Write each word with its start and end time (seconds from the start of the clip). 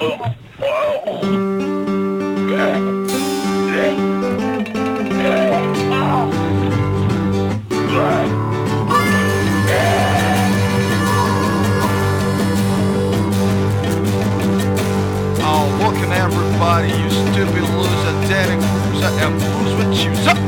Oh, 0.00 0.04
looking 15.82 16.12
everybody, 16.12 16.88
you 16.90 17.10
stupid 17.10 17.64
loser, 17.74 18.14
Danny 18.28 18.54
Cruiser, 18.62 19.10
and 19.18 19.34
who's 19.42 19.74
with 19.74 19.98
you? 19.98 20.14
Sup? 20.22 20.38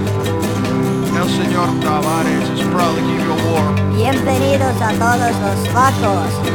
El 1.16 1.28
señor 1.28 1.68
Tavares 1.80 2.48
is 2.50 2.60
probably 2.70 3.02
give 3.02 3.20
you 3.24 3.32
a 3.32 3.34
war. 3.50 3.66
Bienvenidos 3.96 4.80
a 4.80 4.92
todos 4.92 5.34
los 5.40 5.72
vacos. 5.74 6.50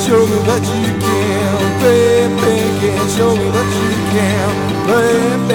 Show 0.00 0.26
me 0.26 0.38
that 0.48 0.64
you 0.64 0.92
can. 1.04 1.50
Bam, 1.80 2.32
can 2.80 3.08
show 3.16 3.36
me 3.36 3.46
that 3.52 3.70
you 3.76 3.92
can. 4.12 4.48
Bam, 4.88 5.50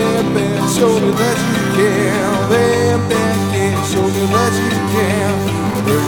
show 0.70 0.94
me 1.02 1.12
that 1.20 1.38
you 1.50 1.64
can. 1.78 2.50
Bam, 2.50 3.02
can 3.10 3.78
show 3.90 4.06
me 4.06 4.24
that 4.36 4.54
you 4.62 4.70
can. 4.94 5.34
On 5.86 6.02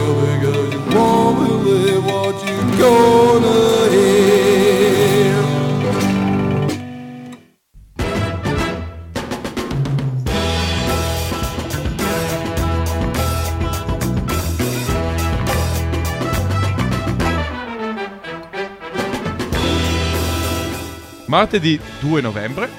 your 0.00 0.14
because 0.26 0.70
you 0.74 0.80
won't 0.94 1.34
believe 1.38 2.04
what 2.04 2.36
you're 2.46 2.66
gonna 2.78 3.33
Martedì 21.34 21.80
2 21.98 22.20
novembre. 22.20 22.70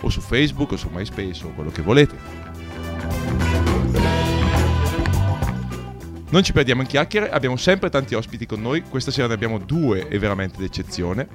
o 0.00 0.08
su 0.08 0.20
Facebook 0.20 0.72
o 0.72 0.76
su 0.76 0.88
MySpace 0.90 1.46
o 1.46 1.50
quello 1.50 1.70
che 1.70 1.82
volete. 1.82 2.49
Non 6.30 6.44
ci 6.44 6.52
perdiamo 6.52 6.82
in 6.82 6.86
chiacchiere, 6.86 7.28
abbiamo 7.28 7.56
sempre 7.56 7.90
tanti 7.90 8.14
ospiti 8.14 8.46
con 8.46 8.62
noi, 8.62 8.82
questa 8.82 9.10
sera 9.10 9.26
ne 9.26 9.34
abbiamo 9.34 9.58
due 9.58 10.06
e 10.06 10.16
veramente 10.20 10.60
d'eccezione. 10.60 11.26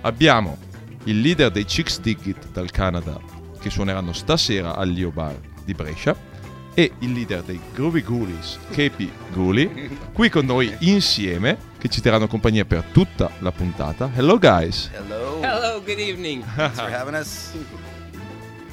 Abbiamo 0.00 0.56
il 1.04 1.20
leader 1.20 1.50
dei 1.50 1.66
Chicks 1.66 2.00
It 2.02 2.48
dal 2.50 2.70
Canada 2.70 3.20
che 3.60 3.68
suoneranno 3.68 4.14
stasera 4.14 4.74
al 4.74 4.90
Leo 4.90 5.10
Bar 5.10 5.38
di 5.66 5.74
Brescia 5.74 6.16
e 6.72 6.92
il 7.00 7.12
leader 7.12 7.42
dei 7.42 7.60
Groovy 7.74 8.02
Ghoulies, 8.02 8.58
Kepi 8.70 9.12
Ghoulie, 9.34 9.90
qui 10.14 10.30
con 10.30 10.46
noi 10.46 10.74
insieme 10.78 11.58
che 11.76 11.88
ci 11.90 12.00
terranno 12.00 12.26
compagnia 12.26 12.64
per 12.64 12.84
tutta 12.90 13.30
la 13.40 13.52
puntata. 13.52 14.10
Hello 14.14 14.38
guys! 14.38 14.88
Hello. 14.94 15.42
Hello, 15.42 15.82
good 15.84 15.98
evening. 15.98 16.42
Thanks 16.54 16.78
for 16.78 16.90
having 16.90 17.14
us. 17.14 17.52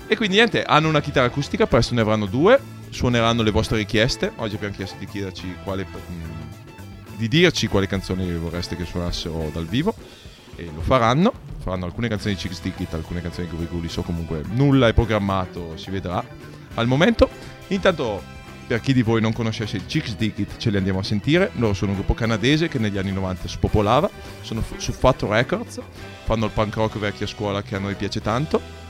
E 0.07 0.15
quindi 0.15 0.37
niente, 0.37 0.63
hanno 0.63 0.87
una 0.87 1.01
chitarra 1.01 1.27
acustica, 1.27 1.67
presto 1.67 1.93
ne 1.95 2.01
avranno 2.01 2.27
due, 2.27 2.59
suoneranno 2.89 3.43
le 3.43 3.51
vostre 3.51 3.77
richieste. 3.77 4.31
Oggi 4.37 4.55
abbiamo 4.55 4.75
chiesto 4.75 4.97
di 4.97 5.05
chiederci 5.05 5.55
quale, 5.63 5.85
mm, 5.85 7.17
di 7.17 7.27
dirci 7.27 7.67
quali 7.67 7.87
canzoni 7.87 8.31
vorreste 8.33 8.75
che 8.75 8.85
suonassero 8.85 9.49
dal 9.53 9.65
vivo 9.65 9.93
e 10.55 10.69
lo 10.73 10.81
faranno. 10.81 11.33
Faranno 11.59 11.85
alcune 11.85 12.07
canzoni 12.07 12.35
di 12.35 12.39
Chicks 12.39 12.61
It, 12.63 12.93
alcune 12.93 13.21
canzoni 13.21 13.47
di 13.47 13.55
Groovy 13.55 13.69
Ghoulies 13.69 13.97
o 13.97 14.03
comunque 14.03 14.43
nulla 14.51 14.87
è 14.87 14.93
programmato, 14.93 15.77
si 15.77 15.89
vedrà 15.89 16.23
al 16.75 16.87
momento. 16.87 17.29
Intanto 17.67 18.33
per 18.67 18.81
chi 18.81 18.93
di 18.93 19.03
voi 19.03 19.21
non 19.21 19.33
conoscesse 19.33 19.77
i 19.77 19.85
Chicks 19.85 20.15
It 20.19 20.57
ce 20.57 20.69
li 20.69 20.77
andiamo 20.77 20.99
a 20.99 21.03
sentire. 21.03 21.51
Loro 21.55 21.73
sono 21.73 21.91
un 21.91 21.97
gruppo 21.97 22.13
canadese 22.13 22.67
che 22.67 22.79
negli 22.79 22.97
anni 22.97 23.11
90 23.11 23.47
spopolava, 23.47 24.09
sono 24.41 24.63
su 24.77 24.91
Fat 24.91 25.23
Records, 25.23 25.79
fanno 26.23 26.45
il 26.45 26.51
punk 26.51 26.75
rock 26.75 26.97
vecchia 26.97 27.27
scuola 27.27 27.61
che 27.61 27.75
a 27.75 27.79
noi 27.79 27.95
piace 27.95 28.21
tanto 28.21 28.84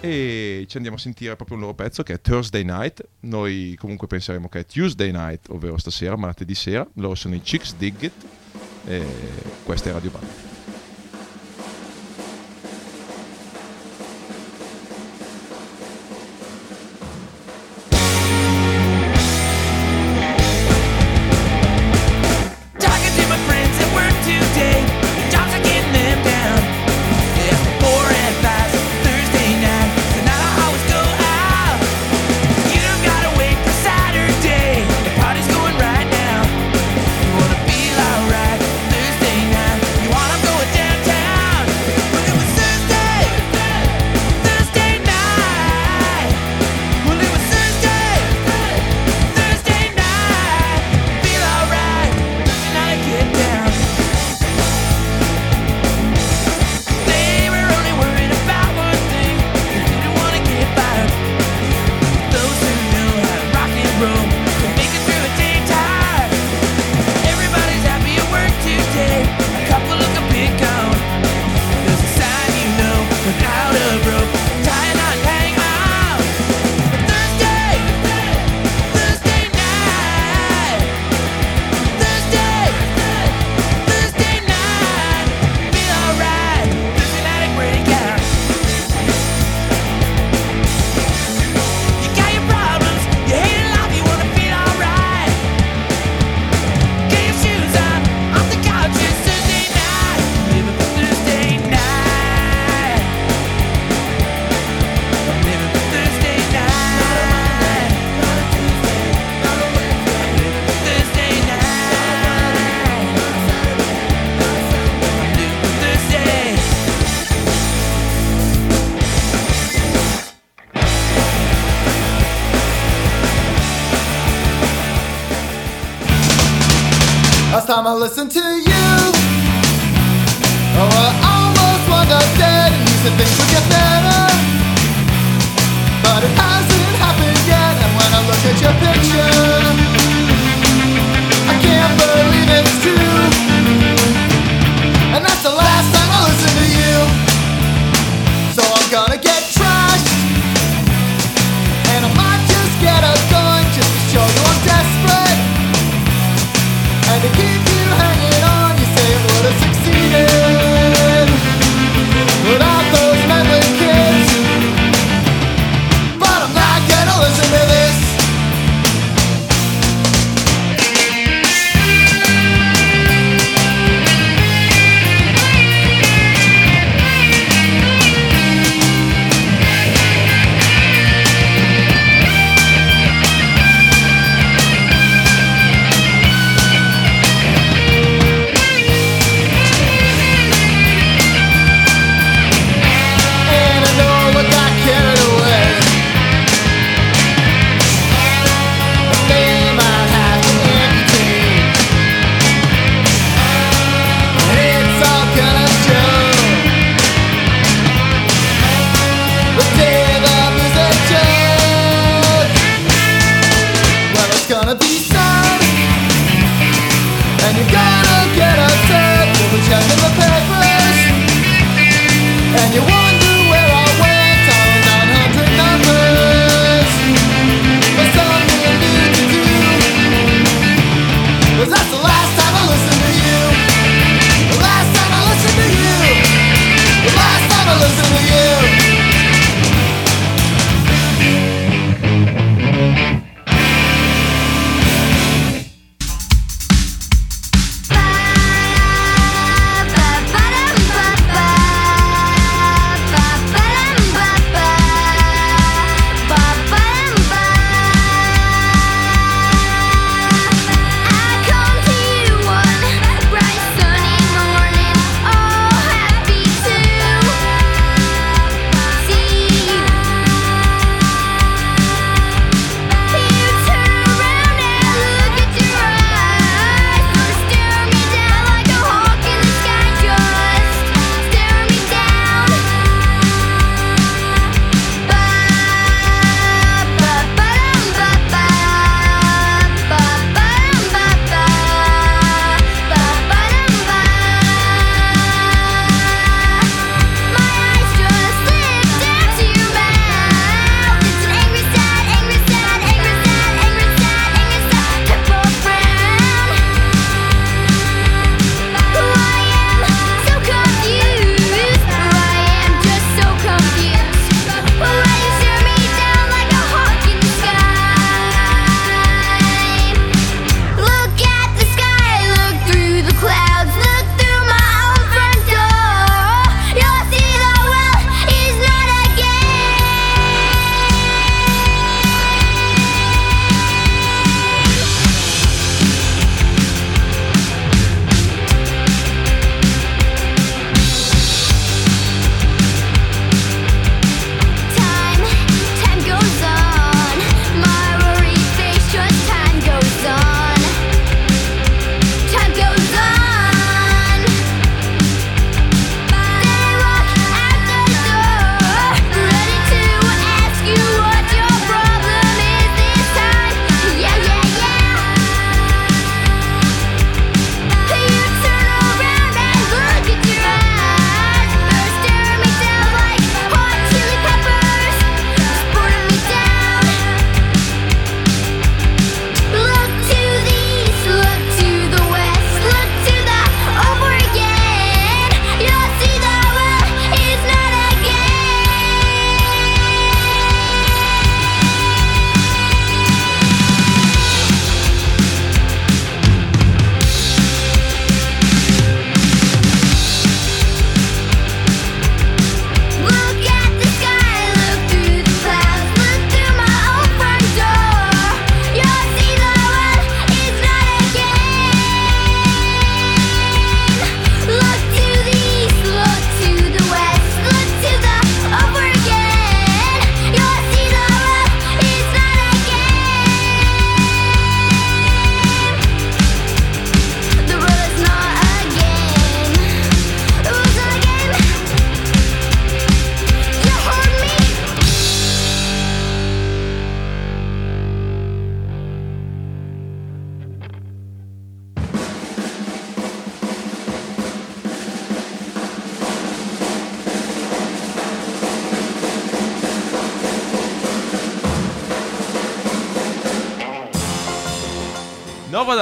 e 0.00 0.64
ci 0.68 0.76
andiamo 0.76 0.96
a 0.96 1.00
sentire 1.00 1.34
proprio 1.36 1.56
un 1.56 1.62
loro 1.62 1.74
pezzo 1.74 2.02
che 2.02 2.14
è 2.14 2.20
Thursday 2.20 2.64
Night. 2.64 3.06
Noi 3.20 3.76
comunque 3.78 4.06
penseremo 4.06 4.48
che 4.48 4.60
è 4.60 4.66
Tuesday 4.66 5.10
Night, 5.10 5.48
ovvero 5.50 5.76
stasera, 5.78 6.16
martedì 6.16 6.54
sera. 6.54 6.88
Loro 6.94 7.14
sono 7.14 7.34
i 7.34 7.40
Chicks 7.40 7.74
Dig 7.76 8.02
It 8.02 8.26
e 8.86 9.04
questa 9.64 9.90
è 9.90 9.92
Radio 9.92 10.10
Bar. 10.10 10.47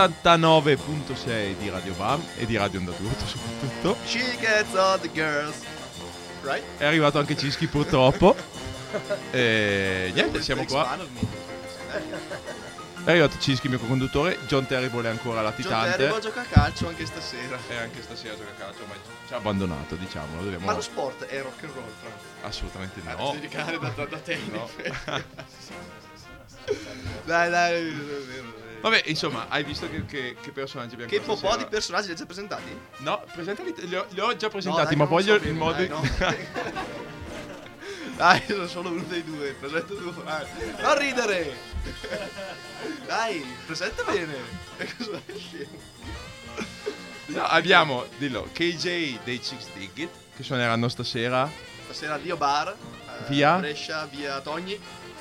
99.6 0.09 1.57
di 1.59 1.69
Radio 1.71 1.95
Bam 1.95 2.23
e 2.37 2.47
di 2.47 2.57
Radio 2.57 2.79
Onda 2.81 2.93
Turto 2.93 3.27
soprattutto. 3.27 3.97
She 4.05 4.37
gets 4.39 4.75
all 4.75 4.99
the 5.01 5.11
girls. 5.13 5.57
Right? 6.43 6.63
È 6.77 6.85
arrivato 6.85 7.19
anche 7.19 7.37
Cischi 7.37 7.67
purtroppo. 7.67 8.37
E 9.31 10.11
niente, 10.15 10.41
siamo 10.43 10.65
qua. 10.65 10.97
È 13.05 13.11
arrivato 13.11 13.37
Cischi, 13.39 13.69
mio 13.69 13.79
co-conduttore. 13.79 14.39
John 14.47 14.67
Terrible 14.67 15.07
è 15.07 15.11
ancora 15.11 15.43
John 15.43 15.53
Terry 15.55 15.69
latitante. 15.69 16.07
va 16.09 16.17
a 16.17 16.21
giocare 16.21 16.47
a 16.47 16.51
calcio 16.51 16.89
anche 16.89 17.07
stasera. 17.07 17.59
E 17.69 17.77
anche 17.77 18.03
stasera 18.03 18.37
gioca 18.37 18.51
a 18.51 18.55
calcio, 18.55 18.85
ma 18.89 18.95
ci 19.27 19.33
ha 19.33 19.37
abbandonato, 19.37 19.95
diciamolo. 19.97 20.43
Dobbiamo... 20.43 20.67
Ma 20.67 20.73
lo 20.75 20.81
sport 20.81 21.25
è 21.25 21.41
rock 21.43 21.63
and 21.65 21.73
roll, 21.73 21.85
Franz. 22.01 22.15
Assolutamente 22.43 23.01
Ah, 23.05 23.15
no. 23.15 23.31
devi 23.31 23.41
dedicare 23.41 23.79
da, 23.79 23.89
da, 23.89 24.05
da 24.07 24.19
te. 24.19 24.33
in 24.35 24.53
No. 24.53 24.71
dai, 27.25 27.51
dai, 27.51 27.75
è 27.75 27.93
vero. 27.93 28.56
Vabbè, 28.81 29.03
insomma, 29.07 29.47
hai 29.49 29.65
visto 29.65 29.89
che, 29.91 30.05
che- 30.07 30.37
che 30.41 30.51
personaggi 30.53 30.93
abbiamo 30.95 31.11
Che 31.11 31.21
po' 31.21 31.35
stasera? 31.37 31.57
di 31.63 31.69
personaggi 31.69 32.07
li 32.07 32.13
hai 32.13 32.19
già 32.19 32.27
presentati? 32.27 32.79
No, 32.99 33.23
presentali, 33.33 33.75
li 33.79 33.95
ho, 33.97 34.07
li 34.11 34.21
ho 34.21 34.37
già 34.37 34.47
No, 34.47 34.53
presentati, 34.53 34.87
dai, 34.89 34.97
ma 34.97 35.05
voglio 35.05 35.39
so 35.39 35.45
il 35.47 35.55
modo... 35.55 35.77
Dai, 35.77 35.89
no. 35.89 36.03
Dai, 38.17 38.43
sono 38.47 38.67
solo 38.67 38.89
uno 38.91 39.03
dei 39.03 39.23
due, 39.25 39.53
presenta 39.61 39.89
tu. 39.95 40.23
Dai. 40.23 40.47
Non 40.81 40.99
ridere! 40.99 41.55
Dai, 43.07 43.45
presenta 43.67 44.03
bene. 44.05 44.35
No, 47.29 47.43
abbiamo, 47.43 48.07
dillo, 48.19 48.49
KJ 48.53 49.19
dei 49.25 49.41
Chicks 49.41 49.73
Dig 49.75 49.91
It, 49.97 50.11
che 50.37 50.43
suoneranno 50.45 50.89
stasera. 50.89 51.51
Stasera 51.85 52.15
al 52.15 52.21
Dio 52.21 52.37
Bar. 52.37 52.69
eh, 52.69 53.29
Via? 53.29 53.57
Brescia, 53.59 54.07
via 54.07 54.41
Togni. 54.41 54.79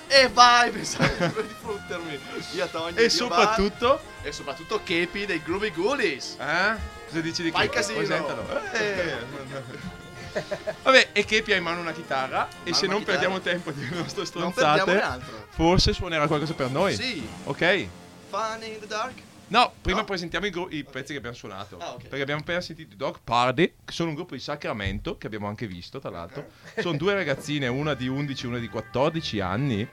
E 0.08 0.28
vai, 0.30 0.72
pensavo 0.72 1.42
di 1.42 1.56
fruttermi. 1.60 2.20
Via 2.52 2.68
Togni. 2.68 2.98
E 2.98 3.10
soprattutto... 3.10 3.88
Bar. 3.88 4.28
E 4.28 4.32
soprattutto 4.32 4.82
Kepi 4.84 5.26
dei 5.26 5.42
Groovy 5.42 5.72
Ghoulies. 5.72 6.38
Eh? 6.40 6.76
Cosa 7.08 7.22
dici 7.22 7.44
di 7.44 7.52
Fai 7.52 7.70
Kepi? 7.70 7.76
casino. 7.76 7.98
Presentalo. 7.98 8.48
Eh. 8.74 9.64
Vabbè, 10.84 11.10
e 11.14 11.24
Kepi 11.26 11.54
ha 11.54 11.56
in 11.56 11.64
mano 11.64 11.80
una 11.80 11.94
chitarra 11.94 12.48
e 12.50 12.72
Mano 12.72 12.76
se 12.76 12.86
una 12.86 12.94
non 12.94 13.04
chitarra. 13.04 13.20
perdiamo 13.20 13.42
tempo 13.42 13.72
di 13.72 13.88
nostre 13.96 14.26
stronzate, 14.26 15.20
forse 15.50 15.94
suonerà 15.94 16.28
qualcosa 16.28 16.54
per 16.54 16.70
noi. 16.70 16.94
Sì. 16.96 17.26
Ok? 17.46 17.88
Fun 18.30 18.64
in 18.64 18.80
the 18.80 18.88
dark. 18.88 19.14
No, 19.48 19.72
prima 19.82 20.00
No? 20.00 20.06
presentiamo 20.06 20.46
i, 20.48 20.50
gru- 20.50 20.72
i 20.74 20.84
pezzi 20.84 21.12
che 21.12 21.18
abbiamo 21.20 21.36
suonato. 21.36 21.78
Ah, 21.78 21.94
ok. 21.94 22.02
Perché 22.08 22.22
abbiamo 22.22 22.42
appena 22.42 22.62
sentito 22.62 22.96
Dog 22.96 23.20
Party, 23.24 23.76
che 23.86 23.94
sono 23.94 24.10
un 24.10 24.16
gruppo 24.16 24.34
di 24.34 24.40
Sacramento, 24.42 25.18
che 25.18 25.28
abbiamo 25.28 25.48
anche 25.48 25.68
visto, 25.68 26.00
tra 26.00 26.10
l'altro. 26.10 26.48
Sono 26.80 26.98
due 26.98 27.14
ragazzine, 27.16 27.68
una 27.68 27.94
di 27.94 28.08
11 28.08 28.46
e 28.46 28.48
una 28.48 28.58
di 28.60 28.68
14 28.68 29.40
anni, 29.42 29.88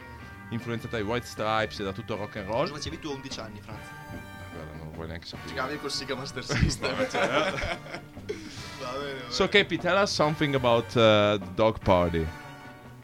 influenzata 0.50 0.96
dai 0.96 1.04
White 1.04 1.26
Stripes 1.26 1.80
e 1.80 1.84
da 1.84 1.92
tutto 1.92 2.14
il 2.14 2.18
rock 2.20 2.36
and 2.36 2.46
roll. 2.46 2.60
Cosa 2.62 2.74
facevi 2.74 2.98
tu 2.98 3.08
a 3.08 3.12
11 3.12 3.40
anni, 3.40 3.60
Franz? 3.60 3.86
Guarda, 4.54 4.72
non 4.76 4.86
lo 4.86 4.92
vuoi 4.94 5.06
neanche 5.08 5.26
sapere. 5.26 5.48
Giocavi 5.48 5.78
col 5.78 5.90
Siga 5.90 6.14
Master 6.14 6.44
System. 6.44 6.90
Vabbè, 6.90 7.08
cioè, 7.10 7.26
Va 7.28 7.38
bene, 8.98 9.20
va 9.24 9.30
So, 9.30 9.46
bene. 9.46 9.48
Kepi, 9.50 9.78
tell 9.78 10.00
us 10.02 10.10
something 10.12 10.54
about 10.54 10.94
uh, 10.96 11.36
Dog 11.54 11.78
Party. 11.80 12.26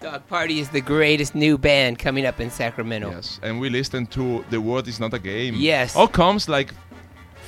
Dog 0.01 0.29
Party 0.29 0.61
is 0.61 0.69
the 0.69 0.81
greatest 0.81 1.35
new 1.35 1.59
band 1.59 1.99
coming 1.99 2.25
up 2.25 2.41
in 2.41 2.51
Sacramento. 2.51 3.11
Yes, 3.11 3.41
and 3.43 3.59
we 3.59 3.69
listened 3.69 4.13
to 4.13 4.45
The 4.49 4.61
World 4.61 4.87
Is 4.87 5.01
Not 5.01 5.13
a 5.13 5.19
Game. 5.19 5.55
Yes. 5.57 5.95
How 5.95 6.07
comes 6.07 6.49
like 6.49 6.73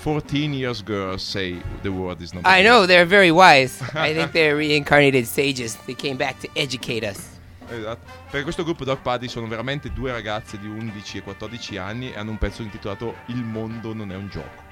14 0.02 0.52
years 0.52 0.83
girls 0.83 1.23
say 1.23 1.59
The 1.83 1.92
World 1.92 2.21
Is 2.21 2.35
Not 2.35 2.45
a 2.45 2.49
I 2.49 2.62
know 2.62 2.87
they're 2.87 3.07
very 3.07 3.30
wise. 3.30 3.80
I 3.95 4.12
think 4.14 4.33
they're 4.35 4.57
reincarnated 4.57 5.28
sages. 5.28 5.76
They 5.87 5.95
came 5.95 6.16
back 6.16 6.40
to 6.40 6.49
educate 6.57 7.04
us. 7.04 7.38
Esatto. 7.71 8.00
Per 8.33 8.42
questo 8.42 8.64
gruppo 8.64 8.85
Dog 8.85 8.99
Party 9.00 9.28
sono 9.28 9.47
veramente 9.47 9.92
due 9.92 10.11
ragazze 10.11 10.59
di 10.59 10.66
11 10.66 11.19
e 11.19 11.23
14 11.23 11.76
anni 11.76 12.12
e 12.12 12.19
hanno 12.19 12.33
un 12.33 12.38
pezzo 12.38 12.62
intitolato 12.62 13.14
Il 13.26 13.45
mondo 13.45 13.95
non 13.95 14.11
è 14.11 14.16
un 14.16 14.28
gioco. 14.28 14.62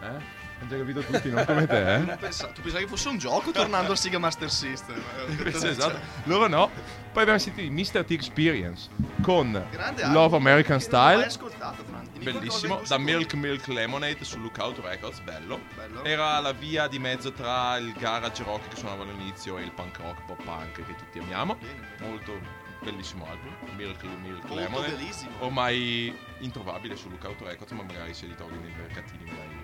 Eh? 0.00 0.35
Hanno 0.58 0.68
già 0.70 0.76
capito 0.78 1.00
tutti, 1.00 1.30
non 1.30 1.44
come 1.44 1.66
te, 1.66 1.94
eh? 1.94 1.98
Non 2.04 2.16
pensa- 2.18 2.46
tu 2.48 2.60
pensavi 2.62 2.84
che 2.84 2.90
fosse 2.90 3.08
un 3.08 3.18
gioco 3.18 3.50
tornando 3.50 3.92
al 3.92 3.98
Siga 3.98 4.18
Master 4.18 4.50
System? 4.50 5.00
Invece, 5.28 5.68
esatto. 5.70 5.98
Loro 6.24 6.46
no. 6.48 6.70
Poi 7.12 7.22
abbiamo 7.22 7.38
sentito 7.40 7.70
Mr. 7.72 8.04
T 8.04 8.10
Experience 8.12 8.88
con 9.22 9.50
Grande 9.70 10.02
Love 10.06 10.18
album 10.18 10.46
American 10.46 10.78
che 10.78 10.88
non 10.90 11.00
ho 11.00 11.04
mai 11.04 11.12
Style. 11.14 11.26
ascoltato, 11.26 11.84
Franz. 11.84 12.08
Dimmi 12.10 12.24
Bellissimo, 12.24 12.66
qualcosa 12.74 12.96
da 12.96 13.04
di 13.04 13.10
Milk 13.12 13.34
Milk 13.34 13.66
Lemonade 13.68 14.24
su 14.24 14.38
Lookout 14.40 14.78
Records, 14.80 15.20
bello. 15.20 15.60
Bello. 15.74 16.04
Era 16.04 16.38
la 16.40 16.52
via 16.52 16.88
di 16.88 16.98
mezzo 16.98 17.32
tra 17.32 17.76
il 17.76 17.92
garage 17.92 18.42
rock 18.42 18.68
che 18.68 18.76
suonava 18.76 19.02
all'inizio 19.04 19.58
e 19.58 19.62
il 19.62 19.72
punk 19.72 19.98
rock 19.98 20.24
pop 20.26 20.42
punk 20.42 20.72
che 20.72 20.94
tutti 20.96 21.18
amiamo. 21.18 21.56
Bene. 21.56 21.88
Molto 22.00 22.38
bellissimo 22.82 23.26
album, 23.28 23.52
Milk 23.76 24.02
Milk 24.22 24.44
Molto 24.44 24.54
Lemonade. 24.54 24.92
bellissimo. 24.94 25.30
Ormai 25.40 26.14
introvabile 26.40 26.96
su 26.96 27.08
Lookout 27.08 27.40
Records, 27.42 27.72
ma 27.72 27.82
magari 27.82 28.12
se 28.14 28.26
li 28.26 28.34
trovi 28.34 28.56
nei 28.58 28.72
mercatini 28.76 29.24
magari. 29.24 29.55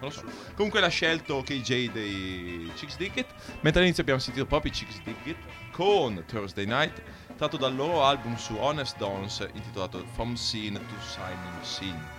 Non 0.00 0.08
lo 0.08 0.10
so. 0.10 0.22
Comunque 0.54 0.80
l'ha 0.80 0.88
scelto 0.88 1.42
KJ 1.42 1.90
dei 1.92 2.70
Chicks 2.74 2.96
Dig 2.96 3.12
It. 3.16 3.26
Mentre 3.60 3.80
all'inizio 3.80 4.02
abbiamo 4.02 4.20
sentito 4.20 4.46
proprio 4.46 4.72
i 4.72 4.74
Chicks 4.74 5.02
Dig 5.04 5.16
It 5.24 5.36
con 5.72 6.22
Thursday 6.26 6.66
Night, 6.66 7.02
tratto 7.36 7.56
dal 7.56 7.74
loro 7.74 8.04
album 8.04 8.36
su 8.36 8.56
Honest 8.56 8.96
Dons 8.96 9.46
intitolato 9.52 10.04
From 10.14 10.34
Scene 10.34 10.78
to 10.78 10.94
Signing 11.06 11.62
Scene. 11.62 12.18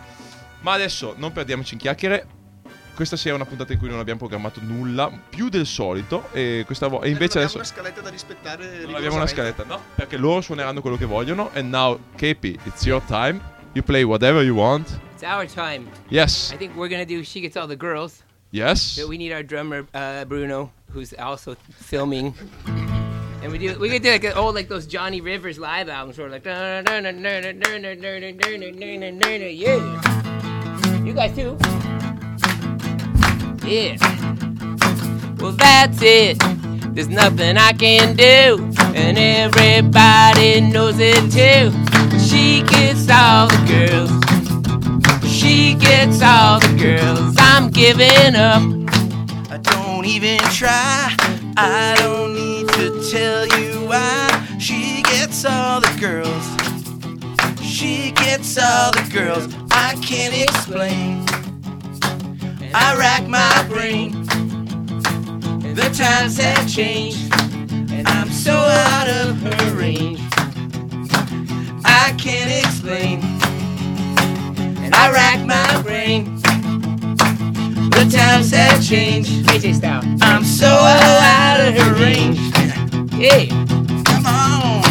Ma 0.61 0.73
adesso 0.73 1.15
non 1.17 1.31
perdiamoci 1.31 1.73
in 1.73 1.79
chiacchiere. 1.79 2.27
Questa 2.93 3.15
sera 3.15 3.33
è 3.33 3.35
una 3.35 3.45
puntata 3.47 3.73
in 3.73 3.79
cui 3.79 3.89
non 3.89 3.97
abbiamo 3.99 4.19
programmato 4.19 4.59
nulla, 4.61 5.09
più 5.29 5.49
del 5.49 5.65
solito. 5.65 6.27
E, 6.33 6.63
questa 6.67 6.87
vo- 6.87 7.01
e 7.01 7.09
invece 7.09 7.39
non 7.39 7.47
adesso 7.47 7.57
abbiamo 7.59 7.81
una 7.81 7.91
scaletta 7.91 8.01
da 8.01 8.09
rispettare. 8.09 8.85
non 8.85 8.95
abbiamo 8.95 9.15
una 9.15 9.27
scaletta, 9.27 9.63
no? 9.63 9.81
Perché 9.95 10.17
loro 10.17 10.41
suoneranno 10.41 10.81
quello 10.81 10.97
che 10.97 11.05
vogliono. 11.05 11.49
And 11.53 11.69
now, 11.69 11.99
Kepi, 12.15 12.59
it's 12.65 12.85
your 12.85 13.01
time. 13.07 13.39
You 13.73 13.83
play 13.83 14.03
whatever 14.03 14.43
you 14.43 14.55
want. 14.55 14.99
It's 15.21 15.27
our 15.27 15.45
time. 15.45 15.87
Yes. 16.09 16.51
I 16.51 16.57
think 16.57 16.75
we're 16.75 16.87
gonna 16.87 17.05
do 17.05 17.23
She 17.23 17.41
Gets 17.41 17.55
All 17.55 17.67
the 17.67 17.75
Girls. 17.75 18.23
Yes. 18.49 18.97
But 18.97 19.07
we 19.07 19.19
need 19.19 19.31
our 19.31 19.43
drummer 19.43 19.85
uh, 19.93 20.25
Bruno, 20.25 20.71
who's 20.89 21.13
also 21.13 21.55
filming. 21.69 22.33
And 23.43 23.51
we 23.51 23.59
do 23.59 23.77
we 23.77 23.87
could 23.87 24.01
do 24.01 24.09
like 24.09 24.35
old 24.35 24.55
like 24.55 24.67
those 24.67 24.87
Johnny 24.87 25.21
Rivers 25.21 25.59
live 25.59 25.89
albums 25.89 26.17
where 26.17 26.27
like 26.27 26.43
yeah. 26.43 26.81
You 31.03 31.13
guys 31.13 31.35
too. 31.35 31.55
Yeah. 33.63 33.97
Well 35.37 35.51
that's 35.51 36.01
it. 36.01 36.39
There's 36.95 37.09
nothing 37.09 37.57
I 37.57 37.73
can 37.73 38.15
do. 38.15 38.71
And 38.95 39.19
everybody 39.19 40.61
knows 40.61 40.95
it 40.97 41.31
too. 41.31 41.71
She 42.17 42.63
gets 42.63 43.07
all 43.07 43.49
the 43.49 43.65
girls. 43.67 44.30
She 45.51 45.73
gets 45.73 46.21
all 46.21 46.61
the 46.61 46.73
girls. 46.79 47.35
I'm 47.37 47.71
giving 47.71 48.35
up. 48.35 48.61
I 49.51 49.57
don't 49.57 50.05
even 50.05 50.39
try. 50.55 51.13
I 51.57 51.93
don't 51.97 52.33
need 52.33 52.69
to 52.69 53.11
tell 53.11 53.45
you 53.59 53.85
why. 53.85 54.47
She 54.61 55.03
gets 55.03 55.43
all 55.43 55.81
the 55.81 55.93
girls. 55.99 56.45
She 57.61 58.11
gets 58.11 58.57
all 58.57 58.93
the 58.93 59.05
girls. 59.11 59.53
I 59.71 59.95
can't 60.01 60.33
explain. 60.33 61.25
I 62.73 62.95
rack 62.97 63.27
my 63.27 63.65
brain. 63.67 64.23
The 65.75 65.91
times 65.93 66.37
have 66.37 66.65
changed, 66.69 67.29
and 67.91 68.07
I'm 68.07 68.29
so 68.29 68.53
out 68.53 69.09
of 69.09 69.35
her 69.41 69.75
range. 69.75 70.21
I 71.83 72.15
can't 72.17 72.65
explain. 72.65 73.40
I 75.01 75.09
rack 75.11 75.43
my 75.47 75.81
brain. 75.81 76.35
The 77.89 78.07
times 78.15 78.51
have 78.51 78.83
changed. 78.85 79.47
AJ 79.47 79.73
style. 79.77 80.03
I'm 80.21 80.43
so 80.43 80.67
out 80.67 81.59
of 81.59 81.73
her 81.73 81.93
range. 81.95 82.37
Yeah. 83.15 83.47
Come 84.05 84.25
on. 84.27 84.83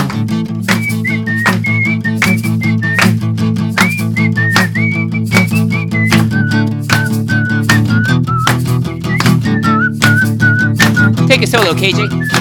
Take 11.28 11.42
a 11.42 11.46
solo, 11.46 11.72
KJ. 11.74 12.39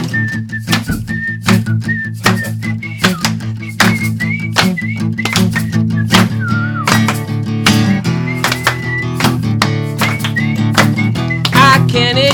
I 11.99 12.13
can't 12.13 12.28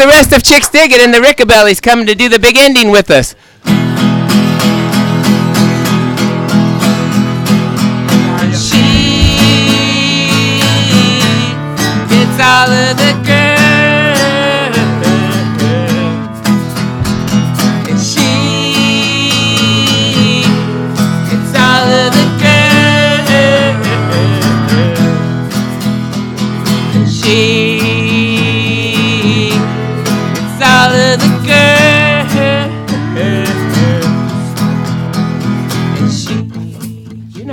the 0.00 0.06
rest 0.06 0.32
of 0.32 0.42
Chicks 0.42 0.70
Dig 0.70 0.92
It 0.92 1.00
and 1.02 1.12
the 1.12 1.18
Rickabellies 1.18 1.82
coming 1.82 2.06
to 2.06 2.14
do 2.14 2.30
the 2.30 2.38
big 2.38 2.56
ending 2.56 2.90
with 2.90 3.10
us. 3.10 3.34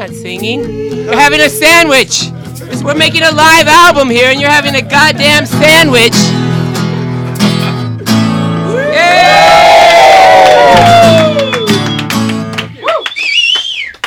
Not 0.07 0.15
singing. 0.15 0.63
You're 1.05 1.15
having 1.15 1.41
a 1.41 1.49
sandwich. 1.49 2.29
We're 2.83 2.95
making 2.95 3.23
a 3.23 3.31
live 3.31 3.67
album 3.67 4.09
here, 4.09 4.29
and 4.29 4.39
you're 4.39 4.49
having 4.49 4.75
a 4.75 4.81
goddamn 4.81 5.45
sandwich. 5.45 6.15
Yeah! 8.93 9.65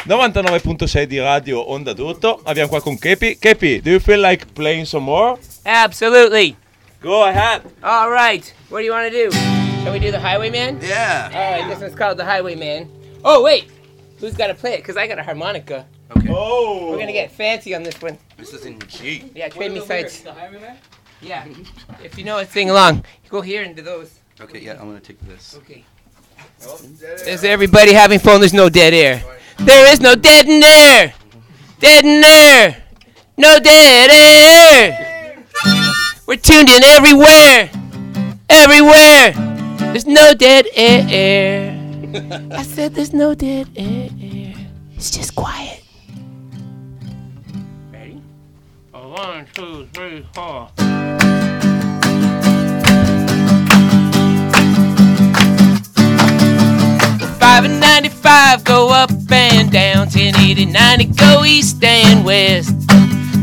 99.6 0.07 1.07
di 1.07 1.21
radio 1.21 1.62
Onda 1.69 1.95
d'Urto. 1.95 2.40
Abbiamo 2.45 2.69
qua 2.69 2.80
con 2.80 2.99
Kepi. 2.99 3.38
Kepi, 3.38 3.80
do 3.80 3.90
you 3.90 4.00
feel 4.00 4.21
like 4.21 4.45
playing 4.54 4.85
some 4.85 5.04
more? 5.04 5.38
Absolutely. 5.64 6.57
Go 7.00 7.28
ahead. 7.28 7.62
All 7.83 8.11
right. 8.11 8.52
What 8.71 8.80
do 8.80 8.85
you 8.85 8.92
want 8.92 9.12
to 9.12 9.14
do? 9.14 9.30
Shall 9.30 9.92
we 9.92 10.00
do 10.00 10.11
the 10.11 10.19
Highwayman? 10.19 10.80
Yeah. 10.83 11.30
All 11.33 11.38
right. 11.38 11.69
This 11.71 11.80
one's 11.80 11.95
called 11.95 12.19
the 12.19 12.25
Highwayman. 12.25 12.88
Oh 13.23 13.42
wait, 13.42 13.71
who's 14.21 14.37
got 14.37 14.49
to 14.49 14.55
play 14.55 14.75
it? 14.75 14.79
Because 14.79 14.97
I 14.97 15.07
got 15.07 15.19
a 15.19 15.23
harmonica. 15.23 15.87
Okay. 16.17 16.29
Oh. 16.31 16.91
We're 16.91 16.99
gonna 16.99 17.12
get 17.12 17.31
fancy 17.31 17.75
on 17.75 17.83
this 17.83 18.00
one. 18.00 18.19
This 18.37 18.53
is 18.53 18.67
in 18.67 18.79
G. 18.81 19.31
Yeah, 19.35 19.49
trade 19.49 19.73
me 19.73 19.81
sides. 19.81 20.25
Yeah. 21.23 21.47
If 22.02 22.19
you 22.19 22.25
know 22.25 22.39
it, 22.39 22.50
sing 22.50 22.71
along. 22.71 23.04
Go 23.28 23.41
here 23.41 23.63
and 23.63 23.75
do 23.76 23.83
those. 23.83 24.21
Okay, 24.41 24.61
yeah, 24.61 24.73
I'm 24.73 24.89
gonna 24.89 25.00
take 25.00 25.21
this. 25.21 25.56
Okay. 25.59 25.85
Oh, 26.67 26.80
is 27.26 27.45
everybody 27.45 27.93
having 27.93 28.19
fun? 28.19 28.41
There's 28.41 28.52
no 28.52 28.69
dead 28.69 28.93
air. 28.93 29.23
There 29.59 29.93
is 29.93 30.00
no 30.00 30.15
dead 30.15 30.47
in 30.49 30.61
there. 30.61 31.15
Dead 31.78 32.04
in 32.04 32.21
there. 32.21 32.83
No 33.37 33.59
dead 33.59 34.11
air. 34.11 35.45
We're 36.26 36.37
tuned 36.37 36.69
in 36.69 36.83
everywhere. 36.85 37.71
Everywhere. 38.49 39.33
There's 39.93 40.06
no 40.06 40.35
dead 40.35 40.67
air. 40.75 41.79
I 42.13 42.65
said 42.65 42.95
there's 42.95 43.13
no 43.13 43.35
dead 43.35 43.69
air. 43.77 44.09
It's 44.97 45.13
just 45.13 45.37
quiet. 45.37 45.85
Ready? 47.93 48.21
A 48.95 49.09
one, 49.09 49.47
two, 49.55 49.87
three, 49.93 50.27
four. 50.35 50.69
Five 57.39 57.65
and 57.65 57.79
ninety-five 57.79 58.65
go 58.65 58.91
up 58.91 59.11
and 59.31 59.71
down, 59.71 60.09
10, 60.09 60.37
80, 60.37 60.67
90 60.67 61.05
go 61.15 61.45
east 61.45 61.83
and 61.85 62.25
west. 62.25 62.75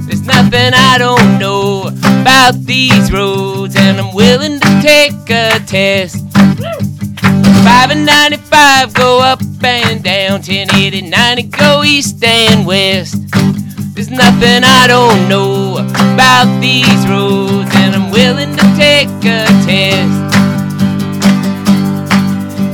There's 0.07 0.23
nothing 0.23 0.73
I 0.73 0.97
don't 0.97 1.39
know 1.39 1.87
about 2.21 2.55
these 2.65 3.13
roads, 3.13 3.77
and 3.77 3.97
I'm 3.97 4.13
willing 4.13 4.59
to 4.59 4.81
take 4.81 5.29
a 5.29 5.59
test. 5.65 6.25
Five 7.63 7.91
and 7.91 8.05
ninety-five 8.57 8.93
go 8.93 9.21
up 9.21 9.41
and 9.63 10.03
down, 10.03 10.41
10, 10.41 10.67
80, 10.73 11.01
90 11.09 11.43
go 11.43 11.83
east 11.83 12.23
and 12.23 12.65
west. 12.65 13.15
There's 13.93 14.09
nothing 14.09 14.63
I 14.63 14.87
don't 14.87 15.29
know 15.29 15.77
about 15.77 16.59
these 16.61 17.07
roads, 17.07 17.69
and 17.75 17.95
I'm 17.95 18.11
willing 18.11 18.55
to 18.55 18.65
take 18.75 19.09
a 19.25 19.45
test. 19.65 20.17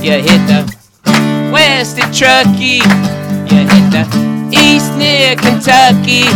You 0.04 0.12
hit 0.12 0.42
the 0.46 0.62
west 1.52 1.98
at 1.98 2.12
Truckee. 2.12 2.84
You 3.50 3.66
hit 3.68 3.86
the 3.90 4.04
east 4.52 4.96
near 4.96 5.36
Kentucky. 5.36 6.28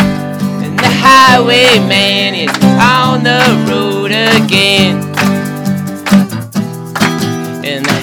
And 0.65 0.79
the 0.79 0.91
highwayman 1.05 2.35
is 2.35 2.51
on 2.81 3.25
the 3.25 3.41
road 3.71 4.11
again. 4.11 5.08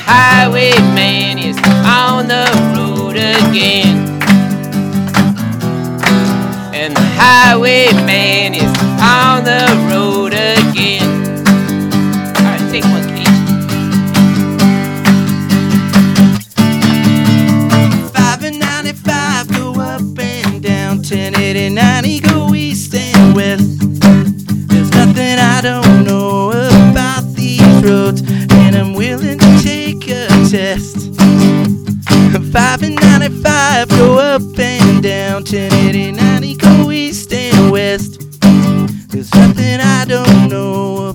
Highwayman 0.06 1.40
is 1.40 1.58
on 1.84 2.28
the 2.28 2.46
road 2.78 3.16
again. 3.18 3.98
And 6.74 6.96
the 6.96 7.08
highwayman 7.20 8.54
is 8.54 8.74
on 9.02 9.35
test. 30.56 30.96
Five 32.54 32.82
and 32.84 32.96
ninety-five 32.96 33.90
go 33.90 34.20
up 34.20 34.42
and 34.58 35.04
down. 35.04 35.44
Ten, 35.44 35.74
eighty, 35.74 36.14
ninety 36.14 36.56
go 36.56 36.92
east 36.92 37.34
and 37.34 37.72
west. 37.72 38.22
There's 39.10 39.34
nothing 39.36 39.82
I 39.82 40.06
don't 40.08 40.48
know 40.48 41.15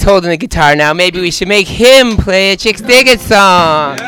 KJ's 0.00 0.04
holding 0.04 0.30
the 0.30 0.36
guitar 0.36 0.74
now. 0.74 0.92
Maybe 0.94 1.20
we 1.20 1.30
should 1.30 1.48
make 1.48 1.68
him 1.68 2.16
play 2.16 2.52
a 2.52 2.56
Chicks 2.56 2.80
Dig 2.80 3.06
It 3.06 3.20
song. 3.20 3.98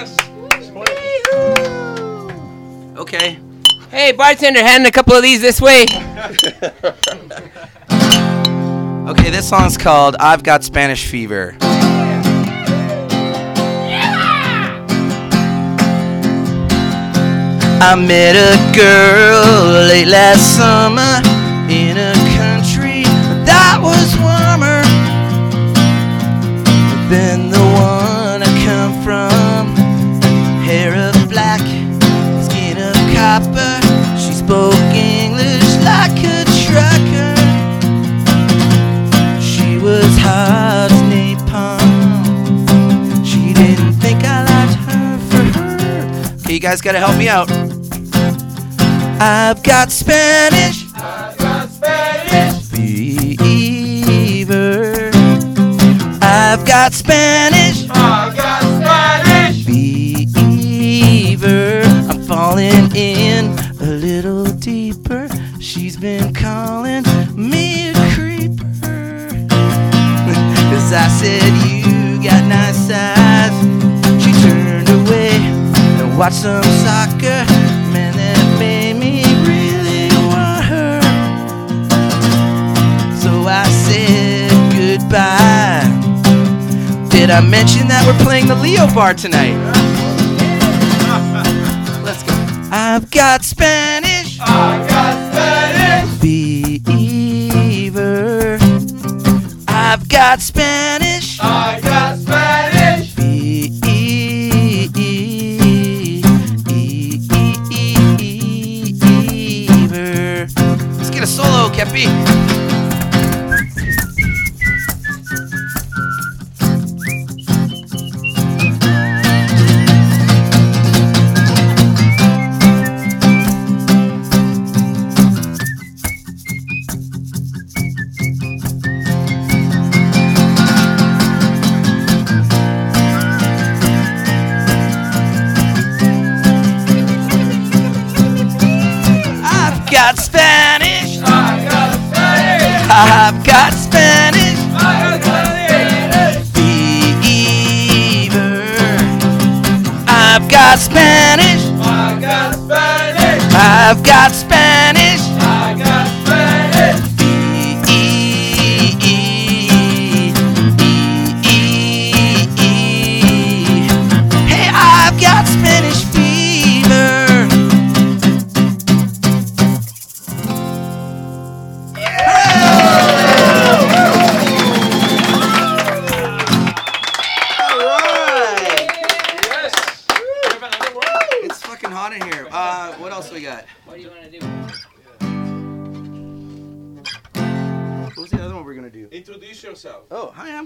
Okay. 2.97 3.39
Hey, 3.91 4.13
bartender, 4.13 4.61
hand 4.61 4.87
a 4.87 4.91
couple 4.91 5.15
of 5.15 5.23
these 5.23 5.41
this 5.41 5.61
way. 5.61 5.87
Okay, 9.03 9.31
this 9.31 9.49
song's 9.49 9.77
called 9.77 10.15
I've 10.21 10.45
Got 10.45 10.63
Spanish 10.63 11.09
Fever. 11.09 11.57
I 17.81 17.97
met 17.97 18.37
a 18.37 18.55
girl 18.77 19.89
late 19.89 20.07
last 20.07 20.57
summer 20.57 21.21
in 21.69 21.99
a 21.99 22.15
country 22.39 23.03
that 23.45 23.81
was 23.83 24.22
you 46.63 46.69
guys 46.69 46.81
gotta 46.81 47.01
help 47.01 47.17
me 47.17 47.29
out. 47.29 47.51
I've 49.21 49.65
got 49.65 49.91
Spanish. 49.91 50.85
I've 50.95 51.37
got 51.37 51.69
Spanish. 51.69 52.63
Fever. 53.49 55.11
I've 56.23 56.65
got 56.65 56.93
Spanish. 56.93 57.91
I've 57.91 58.37
got 58.37 58.63
Spanish. 58.63 59.65
Fever. 59.65 61.83
I'm 62.09 62.23
falling 62.23 62.95
in 62.95 63.59
a 63.81 63.91
little 63.91 64.45
deeper. 64.45 65.29
She's 65.59 65.97
been 65.97 66.33
calling 66.33 67.03
me 67.35 67.89
a 67.89 67.95
creeper. 68.15 68.71
Cause 70.71 70.93
I 70.93 71.09
said 71.09 71.43
you 71.67 72.23
got 72.23 72.45
nice 72.45 72.82
and 76.23 76.23
watched 76.23 76.43
some 76.43 76.63
soccer. 76.85 77.45
Man, 77.93 78.15
that 78.17 78.59
made 78.59 78.95
me 78.95 79.23
really 79.47 80.09
want 80.29 80.65
her. 80.65 81.01
So 83.21 83.49
I 83.49 83.65
said 83.69 84.51
goodbye. 84.73 85.83
Did 87.09 87.31
I 87.31 87.41
mention 87.41 87.89
that 87.89 88.05
we're 88.07 88.19
playing 88.25 88.47
the 88.47 88.57
Leo 88.57 88.87
Bar 88.95 89.15
tonight? 89.15 89.55
Let's 92.05 92.23
go. 92.23 92.33
I've 92.71 93.11
got 93.11 93.43
Spanish. 93.43 93.92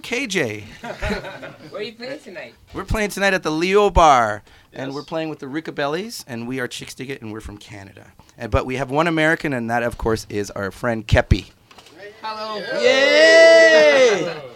KJ. 0.06 0.62
Where 1.72 1.80
are 1.80 1.82
you 1.82 1.92
playing 1.94 2.20
tonight? 2.20 2.54
We're 2.72 2.84
playing 2.84 3.10
tonight 3.10 3.34
at 3.34 3.42
the 3.42 3.50
Leo 3.50 3.90
Bar, 3.90 4.44
and 4.72 4.94
we're 4.94 5.02
playing 5.02 5.30
with 5.30 5.40
the 5.40 5.46
Riccabellis, 5.46 6.24
and 6.28 6.46
we 6.46 6.60
are 6.60 6.68
Chicks 6.68 6.94
Dig 6.94 7.10
It, 7.10 7.22
and 7.22 7.32
we're 7.32 7.40
from 7.40 7.58
Canada. 7.58 8.12
And, 8.38 8.52
but 8.52 8.66
we 8.66 8.76
have 8.76 8.88
one 8.88 9.08
American, 9.08 9.52
and 9.52 9.68
that, 9.68 9.82
of 9.82 9.98
course, 9.98 10.24
is 10.28 10.52
our 10.52 10.70
friend 10.70 11.04
Kepi. 11.04 11.50
Hello. 12.22 12.58
Yay! 12.80 14.30
I 14.30 14.55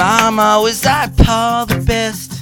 Mama 0.00 0.58
was 0.62 0.82
like 0.82 1.14
Paul 1.14 1.66
the 1.66 1.76
best. 1.76 2.32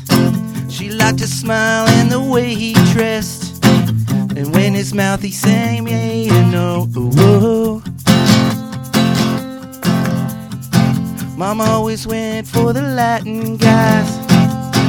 She 0.70 0.90
liked 0.90 1.18
his 1.18 1.40
smile 1.40 1.88
and 1.88 2.08
the 2.08 2.20
way 2.20 2.54
he 2.54 2.72
dressed. 2.92 3.64
And 3.64 4.54
when 4.54 4.74
his 4.74 4.94
mouth 4.94 5.22
he 5.22 5.32
sang, 5.32 5.88
yeah, 5.88 6.12
you 6.12 6.44
know, 6.52 6.86
whoa. 6.94 7.82
Mama 11.36 11.64
always 11.64 12.06
went 12.06 12.46
for 12.46 12.72
the 12.72 12.82
Latin 12.82 13.56
guys. 13.56 14.08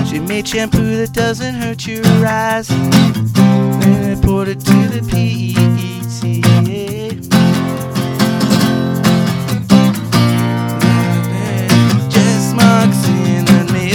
She 0.08 0.20
made 0.20 0.48
shampoo 0.48 0.96
that 0.98 1.12
doesn't 1.12 1.56
hurt 1.56 1.88
your 1.88 2.06
eyes. 2.24 2.70
And 2.70 4.22
poured 4.22 4.48
it 4.48 4.60
to 4.60 4.78
the 4.90 5.02
PET. 5.10 5.79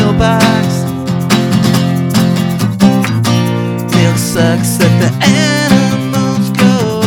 Mailbox. 0.04 0.84
Milk 3.94 4.18
sucks 4.18 4.76
that 4.78 4.92
the 5.00 5.10
animals 5.24 6.50
go. 6.60 7.00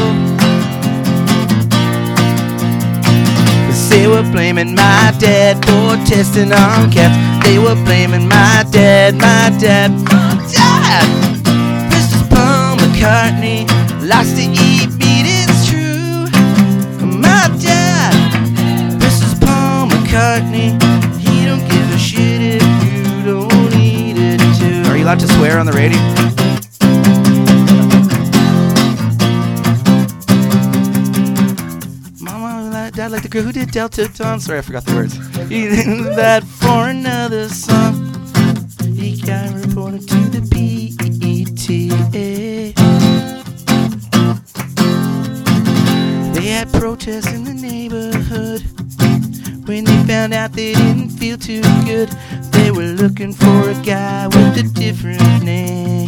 They 3.90 4.08
were 4.08 4.24
blaming 4.32 4.76
my 4.76 5.14
dad 5.20 5.58
for 5.66 5.96
testing 6.06 6.52
on 6.52 6.92
cats. 6.92 7.18
They 7.46 7.60
were 7.60 7.76
blaming 7.86 8.28
my 8.28 8.64
dad, 8.72 9.16
my 9.16 9.50
dad, 9.60 9.92
my 9.92 10.48
dad. 10.52 11.06
Mr. 11.92 12.20
Paul 12.30 12.78
McCartney 12.78 13.68
likes 14.08 14.34
to 14.34 14.44
eat 14.44 14.90
meat, 15.00 15.26
it's 15.26 15.68
true. 15.70 16.28
My 17.06 17.50
dad, 17.62 18.14
Mrs. 19.02 19.40
Paul 19.42 19.88
McCartney, 19.88 20.78
allowed 25.08 25.20
to 25.22 25.28
swear 25.30 25.58
on 25.58 25.66
the 25.66 25.72
radio? 25.72 25.98
Mama, 32.20 32.92
dad 32.94 33.12
like 33.14 33.22
the 33.24 33.30
girl 33.30 33.44
who 33.44 33.54
did 33.54 33.72
Delta 33.72 34.10
Dawn. 34.10 34.42
Sorry, 34.42 34.60
I 34.60 34.62
forgot 34.62 34.84
the 34.84 34.96
words. 34.96 35.16
He 35.48 35.70
did 35.70 36.18
that 36.18 36.44
for 36.44 36.90
another 36.90 37.48
song. 37.48 38.14
He 38.98 39.22
got 39.22 39.50
reported 39.54 40.06
to 40.10 40.20
the 40.28 40.42
PETA. 40.52 41.88
They 46.34 46.48
had 46.48 46.70
protests 46.74 47.32
in 47.32 47.46
the 47.46 47.54
neighborhood. 47.54 48.62
When 49.68 49.86
they 49.86 50.04
found 50.04 50.34
out 50.34 50.52
they 50.52 50.74
didn't 50.74 51.12
feel 51.12 51.38
too 51.38 51.62
good, 51.86 52.10
they 52.68 52.72
were 52.72 52.84
looking 52.84 53.32
for 53.32 53.70
a 53.70 53.82
guy 53.82 54.28
with 54.28 54.58
a 54.58 54.64
different 54.74 55.42
name. 55.42 56.07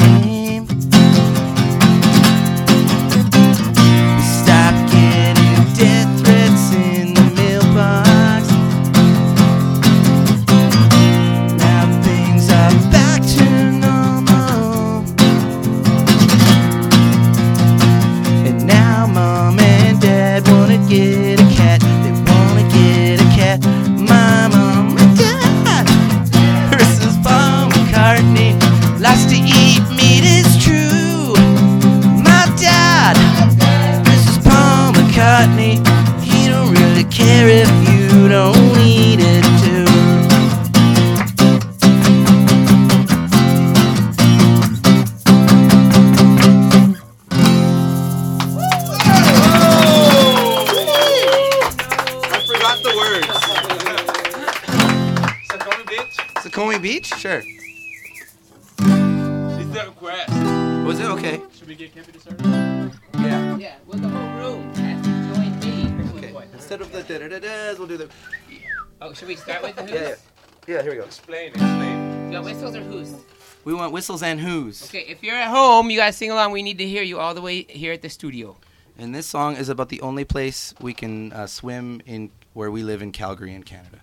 It's 59.72 59.78
the 59.78 59.86
request. 59.86 60.30
Was 60.88 61.00
it 61.00 61.06
okay? 61.06 61.42
Should 61.54 61.68
we 61.68 61.76
get 61.76 61.94
Kepi 61.94 62.12
to 62.14 62.20
start? 62.20 62.42
Yeah. 62.42 63.56
Yeah, 63.58 63.76
well, 63.86 64.00
the 64.00 64.10
whole 64.10 64.56
room 64.56 64.74
has 64.74 65.06
to 65.06 65.12
join 65.36 65.60
me. 65.60 66.18
Okay. 66.18 66.48
Instead 66.54 66.82
of 66.82 66.92
the 66.92 67.04
da 67.04 67.20
da 67.20 67.28
da 67.28 67.40
da's, 67.40 67.78
we'll 67.78 67.88
do 67.88 67.98
the. 67.98 68.10
Oh, 69.00 69.14
should 69.14 69.28
we 69.28 69.36
start 69.36 69.62
with 69.62 69.76
the 69.76 69.84
who's? 69.84 69.92
Yeah, 69.92 70.02
yeah. 70.10 70.16
Yeah, 70.66 70.82
here 70.82 70.92
we 70.92 70.98
go. 70.98 71.04
Explain, 71.04 71.50
explain. 71.50 72.26
You 72.26 72.38
got 72.40 72.46
whistles 72.46 72.76
or 72.76 72.82
who's? 72.82 73.14
We 73.64 73.76
want 73.76 73.94
whistles 73.94 74.24
and 74.24 74.40
who's. 74.40 74.86
Okay, 74.86 75.06
if 75.08 75.22
you're 75.22 75.36
at 75.36 75.50
home, 75.50 75.92
you 75.92 75.98
gotta 75.98 76.14
sing 76.14 76.32
along. 76.32 76.52
We 76.52 76.64
need 76.64 76.80
to 76.80 76.88
hear 76.88 77.04
you 77.04 77.20
all 77.20 77.36
the 77.36 77.42
way 77.42 77.62
here 77.70 77.94
at 77.94 78.02
the 78.02 78.10
studio. 78.10 78.58
And 78.98 79.14
this 79.14 79.28
song 79.28 79.56
is 79.56 79.70
about 79.70 79.90
the 79.90 80.02
only 80.02 80.26
place 80.26 80.74
we 80.82 80.96
can 80.96 81.32
uh, 81.32 81.46
swim 81.46 82.02
in 82.08 82.32
where 82.54 82.72
we 82.72 82.82
live 82.82 83.04
in 83.04 83.12
Calgary, 83.12 83.54
in 83.54 83.62
Canada. 83.62 84.00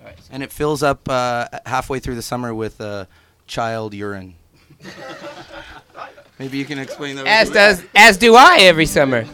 All 0.00 0.06
right. 0.06 0.18
So 0.18 0.30
And 0.32 0.42
it 0.42 0.50
fills 0.50 0.82
up 0.82 1.10
uh, 1.10 1.48
halfway 1.66 1.98
through 1.98 2.14
the 2.14 2.22
summer 2.22 2.54
with 2.54 2.80
uh, 2.80 3.04
child 3.46 3.92
urine. 3.92 4.36
Maybe 6.38 6.58
you 6.58 6.64
can 6.64 6.78
explain 6.78 7.16
that. 7.16 7.26
as 7.26 7.50
does 7.50 7.82
as 7.94 8.16
do 8.16 8.34
I 8.34 8.58
every 8.60 8.86
summer. 8.86 9.24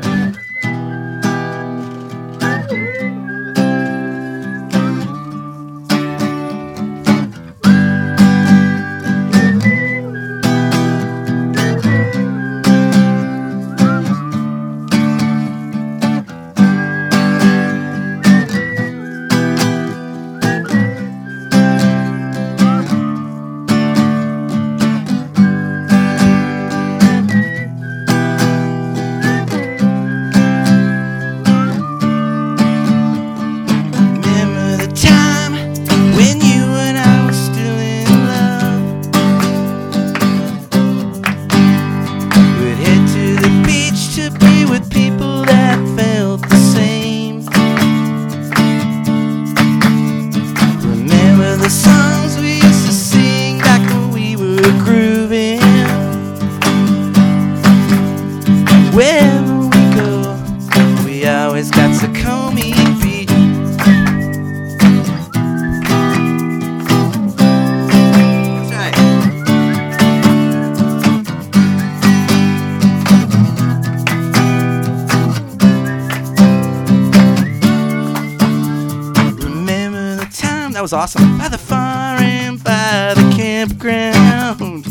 was 80.90 81.14
awesome 81.14 81.38
by 81.38 81.46
the 81.46 81.58
fire 81.58 82.18
and 82.18 82.64
by 82.64 83.14
the 83.14 83.32
campground. 83.36 84.86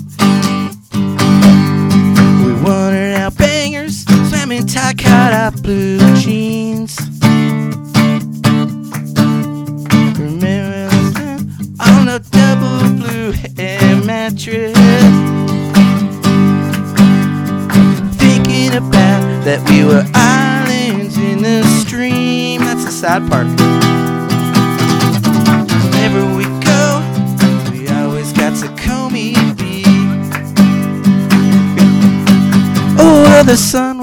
We 2.45 2.53
wanted 2.63 3.15
our 3.15 3.31
bangers, 3.31 4.05
swam 4.29 4.53
in 4.53 4.65
tie 4.65 4.93
cut 4.93 5.33
out 5.33 5.61
blue 5.61 5.99
jeans. 6.15 6.97
Remember 10.17 10.89
on 11.81 12.07
a 12.07 12.19
double 12.19 12.95
blue 12.99 13.31
hair 13.57 13.95
mattress. 14.05 14.77
Thinking 18.15 18.75
about 18.75 19.43
that 19.43 19.59
we 19.69 19.83
were 19.83 20.05
islands 20.13 21.17
in 21.17 21.41
the 21.41 21.63
stream. 21.81 22.61
That's 22.61 22.85
the 22.85 22.91
sad 22.91 23.29
part. 23.29 23.68
The 33.49 33.57
sun 33.57 33.98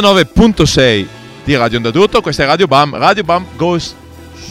.6 0.00 1.06
di 1.44 1.56
Radio 1.56 1.78
Onda 1.78 1.90
d'Urto, 1.90 2.20
questa 2.20 2.44
è 2.44 2.46
Radio 2.46 2.66
Bam, 2.66 2.96
Radio 2.96 3.24
Bam 3.24 3.44
Goes 3.56 3.94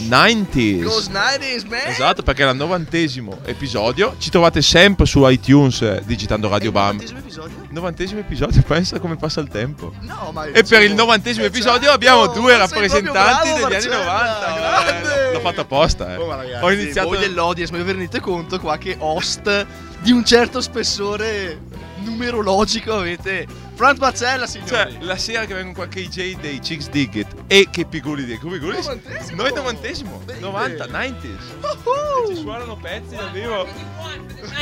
90s. 0.06 0.82
Ghost 0.82 1.10
90s, 1.10 1.66
man. 1.68 1.80
Esatto, 1.86 2.22
perché 2.22 2.42
era 2.42 2.52
il 2.52 2.56
novantesimo 2.56 3.38
episodio. 3.44 4.14
Ci 4.18 4.30
trovate 4.30 4.62
sempre 4.62 5.06
su 5.06 5.26
iTunes 5.26 5.82
eh, 5.82 6.02
digitando 6.04 6.48
Radio 6.48 6.70
Bam. 6.70 6.96
Novantesimo 6.96 7.18
episodio? 7.18 7.56
Novantesimo 7.70 8.20
episodio, 8.20 8.62
pensa 8.62 9.00
come 9.00 9.16
passa 9.16 9.40
il 9.40 9.48
tempo. 9.48 9.92
No, 10.02 10.30
ma 10.32 10.44
E 10.46 10.62
per 10.62 10.82
il 10.82 10.94
novantesimo 10.94 11.44
Eh, 11.44 11.48
episodio 11.48 11.90
abbiamo 11.90 12.26
due 12.28 12.56
rappresentanti 12.56 13.10
bravo, 13.12 13.44
degli 13.44 13.62
anni 13.64 13.72
Marcella, 13.72 14.04
90. 14.04 14.54
grande. 14.58 15.28
Eh, 15.28 15.32
L'ho 15.32 15.40
fatto 15.40 15.60
apposta, 15.62 16.14
eh. 16.14 16.16
Oh, 16.16 16.30
ragazzi, 16.30 16.64
Ho 16.64 16.70
iniziato 16.70 17.08
voi 17.08 17.18
dell'Odies, 17.18 17.70
ma 17.70 17.78
vi 17.78 17.90
rendete 17.90 18.20
conto 18.20 18.60
qua 18.60 18.76
che 18.76 18.96
host 18.98 19.66
di 20.00 20.12
un 20.12 20.24
certo 20.24 20.60
spessore 20.60 21.60
numerologico 22.04 22.94
avete 22.94 23.46
Franz 23.78 23.98
Bazzella, 23.98 24.48
signori. 24.48 24.70
Cioè, 24.70 24.96
la 25.02 25.16
sera 25.16 25.44
che 25.44 25.54
vengono 25.54 25.72
qua 25.72 25.86
KJ 25.86 26.40
dei 26.40 26.58
Chicks 26.58 26.88
Dig 26.88 27.14
It 27.14 27.28
e 27.46 27.68
che 27.70 27.84
Piguli 27.84 28.24
dei. 28.24 28.36
Novantesimo. 28.42 29.40
Noi 29.40 29.52
novantesimo, 29.54 30.20
Bene. 30.24 30.40
90, 30.40 30.86
90s. 30.86 31.14
Uhuh. 31.62 32.32
E 32.32 32.34
ci 32.34 32.40
suonano 32.40 32.74
pezzi 32.74 33.14
dal 33.14 33.30
vivo. 33.30 33.68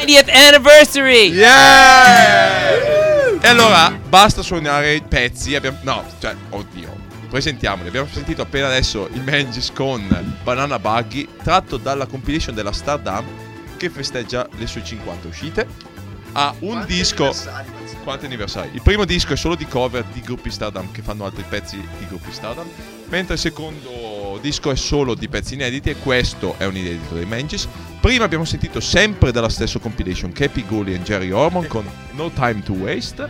90th 0.04 0.30
anniversary. 0.30 1.30
Yeah! 1.30 2.74
E 3.40 3.48
allora 3.48 3.90
basta 4.06 4.42
suonare 4.42 4.96
i 4.96 5.02
pezzi. 5.02 5.54
Abbiamo, 5.54 5.78
no, 5.80 6.04
cioè, 6.20 6.36
oddio. 6.50 6.94
Presentiamoli. 7.30 7.88
Abbiamo 7.88 8.08
sentito 8.12 8.42
appena 8.42 8.66
adesso 8.66 9.08
il 9.14 9.22
Mangis 9.22 9.72
con 9.72 10.06
Banana 10.42 10.78
Buggy, 10.78 11.26
tratto 11.42 11.78
dalla 11.78 12.04
compilation 12.04 12.54
della 12.54 12.72
Stardom 12.72 13.24
che 13.78 13.88
festeggia 13.88 14.46
le 14.58 14.66
sue 14.66 14.84
50 14.84 15.26
uscite. 15.26 15.94
Ha 16.39 16.55
un 16.59 16.72
Quanti 16.72 16.93
disco. 16.93 17.22
anniversari? 17.22 17.68
Quanti 18.05 18.24
anniversari? 18.26 18.70
Il 18.74 18.82
primo 18.82 19.07
disco 19.07 19.32
è 19.32 19.37
solo 19.37 19.55
di 19.55 19.64
cover 19.66 20.05
di 20.12 20.20
gruppi 20.20 20.51
Stardom 20.51 20.93
che 20.93 21.01
fanno 21.01 21.24
altri 21.24 21.45
pezzi 21.49 21.76
di 21.76 22.07
gruppi 22.07 22.30
Stardom. 22.30 22.66
Mentre 23.09 23.34
il 23.34 23.41
secondo 23.41 24.39
disco 24.43 24.70
è 24.70 24.76
solo 24.76 25.14
di 25.14 25.28
pezzi 25.28 25.55
inediti 25.55 25.89
e 25.89 25.97
questo 25.97 26.55
è 26.59 26.66
un 26.66 26.76
inedito 26.76 27.14
dei 27.14 27.24
Mangis. 27.24 27.66
Prima 28.03 28.24
abbiamo 28.24 28.45
sentito 28.45 28.80
sempre 28.80 29.32
dalla 29.32 29.49
stessa 29.49 29.78
compilation 29.78 30.30
Cappy 30.32 30.66
Gully 30.66 30.93
e 30.93 31.01
Jerry 31.01 31.30
Ormond 31.30 31.68
con 31.68 31.89
No 32.12 32.30
Time 32.30 32.62
to 32.62 32.74
Waste. 32.74 33.26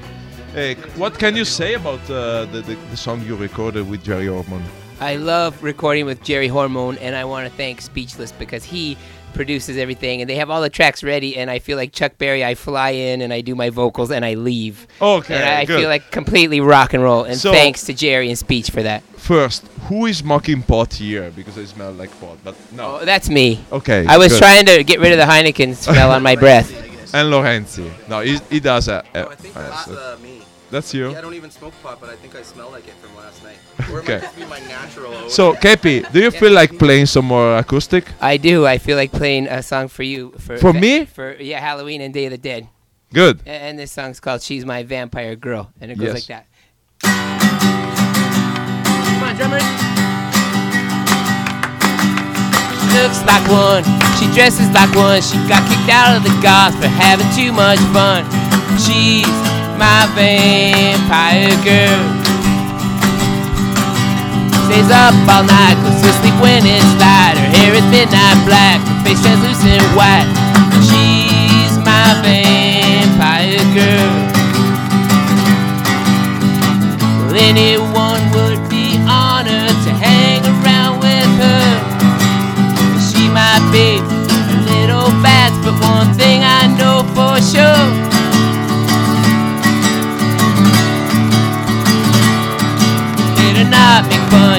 Eh, 0.54 0.76
what 0.96 1.16
can 1.16 1.36
you 1.36 1.44
say 1.44 1.74
about 1.74 2.00
uh, 2.08 2.44
the, 2.50 2.60
the, 2.62 2.76
the 2.90 2.96
song 2.96 3.22
you 3.24 3.36
recorded 3.36 3.88
with 3.88 4.02
Jerry 4.02 4.26
Ormond? 4.26 4.64
I 5.00 5.16
love 5.16 5.54
recording 5.62 6.06
with 6.06 6.22
Jerry 6.24 6.48
Hormone, 6.48 6.96
and 7.02 7.14
I 7.14 7.24
want 7.24 7.46
to 7.46 7.54
thank 7.54 7.82
Speechless 7.82 8.32
because 8.32 8.64
he 8.64 8.96
produces 9.36 9.76
everything, 9.76 10.20
and 10.20 10.28
they 10.28 10.34
have 10.36 10.50
all 10.50 10.60
the 10.60 10.70
tracks 10.70 11.04
ready. 11.04 11.36
And 11.36 11.50
I 11.50 11.58
feel 11.60 11.76
like 11.76 11.92
Chuck 11.92 12.18
Berry. 12.18 12.44
I 12.44 12.54
fly 12.54 12.90
in 12.90 13.20
and 13.20 13.32
I 13.32 13.40
do 13.42 13.54
my 13.54 13.70
vocals 13.70 14.10
and 14.10 14.24
I 14.24 14.34
leave. 14.34 14.86
Okay, 15.00 15.34
and 15.34 15.44
I 15.44 15.64
good. 15.64 15.78
feel 15.80 15.88
like 15.88 16.10
completely 16.10 16.60
rock 16.60 16.94
and 16.94 17.02
roll. 17.02 17.24
And 17.24 17.38
So- 17.38 17.52
thanks 17.52 17.84
to 17.84 17.94
Jerry 17.94 18.28
and 18.28 18.38
Speech 18.38 18.70
for 18.70 18.82
that. 18.82 19.02
First, 19.16 19.66
who 19.88 20.06
is 20.06 20.22
mocking 20.24 20.62
pot 20.62 20.94
here? 20.94 21.30
Because 21.34 21.56
I 21.58 21.64
smell 21.64 21.92
like 21.92 22.10
pot, 22.20 22.38
but 22.42 22.54
no. 22.72 22.98
Oh, 23.00 23.04
that's 23.04 23.28
me. 23.28 23.60
Okay. 23.70 24.06
I 24.08 24.16
was 24.18 24.32
good. 24.32 24.38
trying 24.38 24.66
to 24.66 24.82
get 24.84 24.98
rid 25.00 25.12
of 25.12 25.18
the 25.18 25.24
Heineken 25.24 25.74
smell 25.76 26.10
on 26.10 26.22
my 26.22 26.34
breath. 26.44 26.72
And 27.14 27.32
Lorenzi. 27.32 27.90
No, 28.08 28.20
he, 28.20 28.38
he 28.50 28.60
does 28.60 28.88
a. 28.88 29.04
a- 29.14 29.26
Oh, 29.26 29.30
I 29.30 29.34
think 29.36 29.54
a- 29.54 29.58
that's 29.58 29.84
so- 29.86 29.92
uh, 29.94 30.16
me. 30.22 30.42
That's 30.70 30.92
you. 30.94 31.10
Yeah, 31.10 31.18
I 31.18 31.20
don't 31.20 31.34
even 31.34 31.50
smoke 31.50 31.74
pot, 31.82 31.98
but 32.00 32.10
I 32.10 32.16
think 32.16 32.34
I 32.34 32.42
smell 32.42 32.70
like 32.70 32.86
it 32.88 32.94
from 32.94 33.14
last 33.16 33.42
night. 33.42 33.58
Okay. 33.88 34.14
might 34.14 34.22
just 34.22 34.36
be 34.36 34.44
my 34.46 34.58
natural 34.60 35.14
odor. 35.14 35.30
So, 35.30 35.54
Kepi, 35.54 36.10
do 36.12 36.20
you 36.20 36.30
feel 36.30 36.52
like 36.52 36.76
playing 36.78 37.06
some 37.06 37.24
more 37.26 37.56
acoustic? 37.56 38.04
I 38.20 38.36
do. 38.36 38.66
I 38.66 38.78
feel 38.78 38.96
like 38.96 39.12
playing 39.12 39.46
a 39.46 39.62
song 39.62 39.88
for 39.88 40.02
you. 40.02 40.32
For 40.38 40.56
For 40.58 40.72
me? 40.72 41.04
For 41.06 41.34
yeah, 41.40 41.60
Halloween 41.60 42.00
and 42.00 42.12
Day 42.12 42.26
of 42.26 42.32
the 42.32 42.38
Dead. 42.38 42.68
Good. 43.12 43.40
A- 43.46 43.50
And 43.50 43.78
this 43.78 43.92
song's 43.92 44.18
called 44.20 44.42
"She's 44.42 44.64
My 44.66 44.82
Vampire 44.82 45.36
Girl," 45.36 45.70
and 45.80 45.90
it 45.92 45.98
goes 45.98 46.06
Yes. 46.06 46.14
like 46.14 46.26
that. 46.26 46.46
Come 47.96 49.22
on, 49.22 49.36
drummers. 49.36 49.62
She 52.82 53.02
looks 53.02 53.20
like 53.24 53.44
one. 53.48 53.84
She 54.18 54.26
dresses 54.34 54.68
like 54.74 54.90
one. 54.96 55.20
She 55.22 55.36
got 55.48 55.62
kicked 55.70 55.90
out 55.92 56.16
of 56.16 56.22
the 56.24 56.34
goth 56.42 56.74
for 56.80 56.88
having 56.88 57.28
too 57.38 57.52
much 57.52 57.78
fun. 57.94 58.24
She's 58.80 59.28
my 59.78 60.08
vampire 60.16 61.52
girl. 61.60 62.02
Stays 64.66 64.90
up 64.90 65.14
all 65.28 65.44
night, 65.44 65.76
goes 65.84 66.00
to 66.02 66.10
sleep 66.20 66.34
when 66.40 66.64
it's 66.66 66.92
light. 66.98 67.36
Her 67.36 67.48
hair 67.54 67.72
is 67.76 67.86
midnight 67.92 68.40
black, 68.48 68.80
her 68.80 68.98
face 69.04 69.20
translucent 69.20 69.84
white. 69.94 70.26
She's 70.88 71.76
my 71.84 72.16
vampire 72.24 73.62
girl. 73.76 74.12
Well, 77.28 77.36
anyone 77.36 78.22
would 78.32 78.60
be 78.68 78.96
honored 79.06 79.76
to 79.84 79.90
hang 79.92 80.42
around 80.56 81.00
with 81.04 81.30
her. 81.44 81.68
She 82.98 83.28
might 83.28 83.64
be 83.70 84.00
a 84.00 84.56
little 84.72 85.10
bad, 85.22 85.52
but 85.62 85.76
one 85.84 86.12
thing 86.14 86.42
I 86.42 86.66
know 86.78 87.04
for 87.14 87.36
sure. 87.44 88.15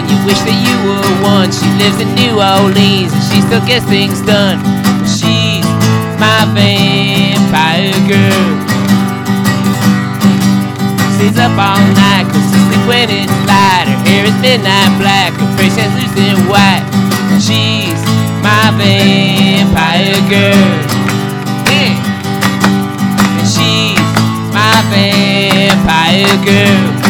You 0.08 0.18
wish 0.24 0.40
that 0.48 0.56
you 0.56 0.76
were 0.88 1.04
one. 1.24 1.52
She 1.52 1.68
lives 1.80 2.00
in 2.00 2.10
New 2.16 2.40
Orleans 2.40 3.12
and 3.12 3.24
she 3.28 3.44
still 3.44 3.64
gets 3.68 3.86
things 3.86 4.24
done. 4.24 4.60
She's 5.04 5.68
my 6.20 6.48
vampire 6.56 7.96
girl. 8.08 8.48
Stays 11.20 11.38
up 11.40 11.56
all 11.60 11.82
night, 11.98 12.26
goes 12.32 12.48
to 12.48 12.60
sleep 12.68 12.84
when 12.88 13.08
it's 13.12 13.38
light. 13.48 13.88
Her 13.90 14.00
hair 14.06 14.24
is 14.26 14.38
midnight 14.40 14.92
black, 15.00 15.34
her 15.36 15.50
face 15.58 15.76
translucent 15.76 16.40
white. 16.48 16.86
She's 17.42 18.02
my 18.42 18.72
vampire 18.80 20.20
girl. 20.30 20.72
Yeah. 21.68 21.96
And 23.38 23.48
she's 23.48 24.10
my 24.54 24.82
vampire 24.90 26.38
girl. 26.46 27.07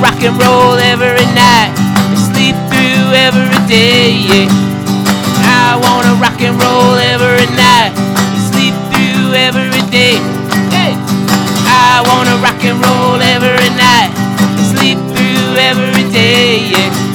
Rock 0.00 0.22
and 0.22 0.36
roll 0.40 0.74
every 0.80 1.26
night 1.36 1.72
and 1.76 2.18
sleep 2.18 2.56
through 2.72 3.12
every 3.12 3.60
day. 3.68 4.16
Yeah. 4.16 4.48
I 5.44 5.76
wanna 5.76 6.16
rock 6.20 6.40
and 6.40 6.56
roll 6.56 6.96
every 6.96 7.46
night 7.54 7.92
and 7.96 8.42
sleep 8.50 8.74
through 8.88 9.34
every 9.34 9.84
day. 9.90 10.16
Hey. 10.72 10.96
I 11.68 12.02
wanna 12.08 12.36
rock 12.40 12.64
and 12.64 12.80
roll 12.80 13.20
every 13.20 13.70
night 13.76 14.10
and 14.40 14.66
sleep 14.72 14.98
through 15.12 15.56
every 15.60 16.10
day. 16.10 16.70
Yeah. 16.72 17.09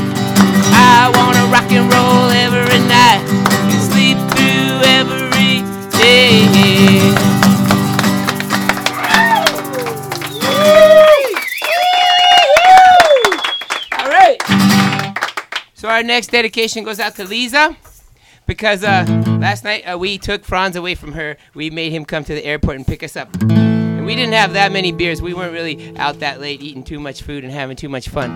Our 15.96 16.04
next 16.04 16.28
dedication 16.28 16.84
goes 16.84 17.00
out 17.00 17.16
to 17.16 17.24
Lisa 17.24 17.78
because 18.46 18.84
uh, 18.84 19.06
last 19.40 19.64
night 19.64 19.84
uh, 19.84 19.98
we 19.98 20.18
took 20.18 20.44
Franz 20.44 20.76
away 20.76 20.94
from 20.94 21.14
her. 21.14 21.38
We 21.54 21.70
made 21.70 21.94
him 21.94 22.04
come 22.04 22.26
to 22.26 22.34
the 22.34 22.44
airport 22.44 22.76
and 22.76 22.86
pick 22.86 23.02
us 23.02 23.16
up. 23.16 23.30
And 23.42 24.06
we 24.06 24.14
didn't 24.14 24.34
have 24.34 24.52
that 24.54 24.74
many 24.74 24.92
beers. 24.92 25.22
We 25.22 25.34
weren't 25.34 25.54
really 25.54 25.96
out 25.96 26.20
that 26.20 26.42
late 26.42 26.62
eating 26.62 26.84
too 26.84 27.00
much 27.00 27.22
food 27.22 27.46
and 27.46 27.54
having 27.54 27.78
too 27.78 27.88
much 27.88 28.10
fun. 28.10 28.32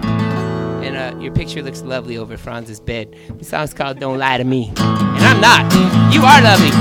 And 0.86 0.95
uh, 0.95 1.20
your 1.20 1.34
picture 1.34 1.62
looks 1.62 1.82
lovely 1.82 2.18
over 2.18 2.38
Franz's 2.38 2.80
bed. 2.80 3.14
The 3.38 3.43
song's 3.43 3.74
called 3.74 3.99
Don't 3.99 4.20
Lie 4.20 4.38
to 4.38 4.45
Me. 4.45 4.70
And 4.78 5.26
I'm 5.26 5.41
not. 5.41 5.70
You 6.14 6.22
are 6.22 6.41
lovely. 6.41 6.72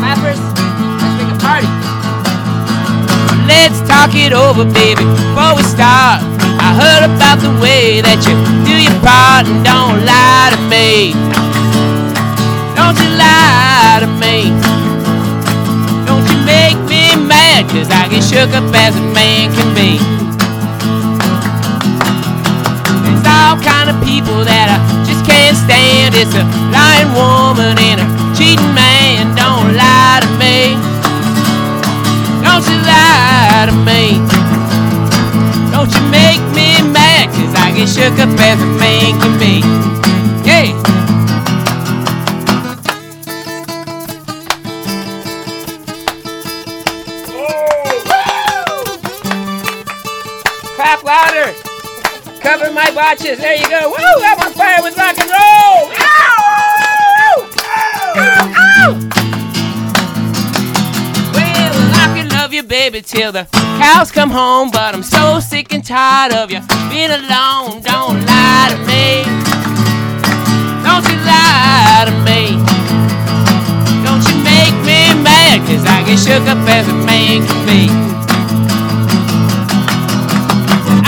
Clappers, 0.00 0.40
let's 1.02 1.22
make 1.22 1.34
a 1.34 1.38
party. 1.38 1.66
Let's 3.46 3.86
talk 3.86 4.14
it 4.14 4.32
over, 4.32 4.64
baby, 4.64 5.04
before 5.04 5.56
we 5.56 5.62
start. 5.64 6.31
I 6.72 6.74
heard 6.74 7.04
about 7.04 7.36
the 7.44 7.52
way 7.60 8.00
that 8.00 8.24
you 8.24 8.32
do 8.64 8.72
your 8.72 8.96
part 9.04 9.44
and 9.44 9.60
don't 9.60 10.08
lie 10.08 10.48
to 10.56 10.60
me. 10.72 11.12
Don't 12.72 12.96
you 12.96 13.12
lie 13.12 14.00
to 14.00 14.08
me. 14.16 14.48
Don't 16.08 16.24
you 16.24 16.38
make 16.48 16.80
me 16.88 17.12
mad, 17.28 17.68
cause 17.68 17.92
I 17.92 18.08
get 18.08 18.24
shook 18.24 18.56
up 18.56 18.64
as 18.72 18.96
a 18.96 19.04
man 19.12 19.52
can 19.52 19.68
be. 19.76 20.00
There's 23.04 23.26
all 23.28 23.60
kind 23.60 23.92
of 23.92 24.00
people 24.00 24.40
that 24.40 24.72
I 24.72 24.80
just 25.04 25.28
can't 25.28 25.52
stand. 25.52 26.16
It's 26.16 26.32
a 26.32 26.44
lying 26.72 27.12
woman 27.12 27.76
and 27.76 28.00
a 28.00 28.08
cheating 28.32 28.72
man. 28.72 29.36
Don't 29.36 29.76
lie 29.76 30.24
to 30.24 30.30
me. 30.40 30.80
Don't 32.40 32.64
you 32.64 32.80
lie 32.80 33.68
to 33.68 33.76
me. 33.84 34.32
Get 37.86 37.94
shook 37.94 38.18
up 38.18 38.28
a 38.28 38.66
man 38.78 39.20
can 39.20 39.38
be. 39.38 39.60
Yeah. 40.46 40.72
Clap 50.76 51.02
louder. 51.02 51.52
Cover 52.40 52.72
my 52.72 52.90
botches. 52.94 53.38
There 53.38 53.56
you 53.56 53.68
go. 53.68 53.88
Woo! 53.88 53.96
I'm 53.96 54.38
on 54.40 54.52
fire 54.52 54.82
with 54.82 54.96
rock 54.96 55.18
and 55.18 55.30
roll. 55.30 55.90
Ow! 55.98 57.48
Ow! 57.64 57.98
Ow! 58.14 59.08
Well, 59.14 59.21
love 62.52 62.64
you, 62.64 62.68
baby, 62.68 63.00
till 63.00 63.32
the 63.32 63.46
cows 63.80 64.12
come 64.12 64.28
home. 64.28 64.70
But 64.70 64.94
I'm 64.94 65.02
so 65.02 65.40
sick 65.40 65.72
and 65.72 65.82
tired 65.82 66.34
of 66.34 66.50
you 66.50 66.60
being 66.90 67.10
alone. 67.10 67.80
Don't 67.80 68.20
lie 68.26 68.68
to 68.68 68.78
me. 68.84 69.24
Don't 70.84 71.04
you 71.08 71.16
lie 71.24 72.04
to 72.04 72.14
me. 72.28 72.60
Don't 74.04 74.22
you 74.28 74.36
make 74.44 74.76
me 74.84 75.16
mad, 75.22 75.64
cause 75.66 75.86
I 75.86 76.04
get 76.04 76.18
shook 76.18 76.46
up 76.46 76.58
as 76.68 76.86
a 76.88 76.94
man 77.06 77.46
can 77.46 77.66
be. 77.66 77.88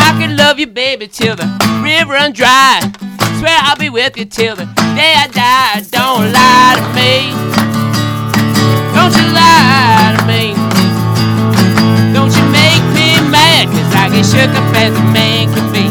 I 0.01 0.17
could 0.19 0.39
love 0.39 0.59
you, 0.59 0.67
baby, 0.67 1.09
till 1.09 1.37
the 1.37 1.45
river 1.85 2.13
run 2.13 2.33
dry. 2.33 2.81
Swear 3.39 3.59
I'll 3.61 3.77
be 3.77 3.91
with 3.91 4.17
you 4.17 4.25
till 4.25 4.57
the 4.57 4.65
day 4.97 5.13
I 5.15 5.29
die. 5.29 5.83
Don't 5.91 6.33
lie 6.33 6.75
to 6.81 6.87
me. 6.97 7.35
Don't 8.95 9.15
you 9.15 9.33
lie 9.35 10.17
to 10.19 10.27
me. 10.27 10.64
Shook 14.25 14.51
up 14.51 14.75
as 14.75 14.97
a 14.97 15.05
man 15.13 15.53
can 15.53 15.67
be. 15.73 15.85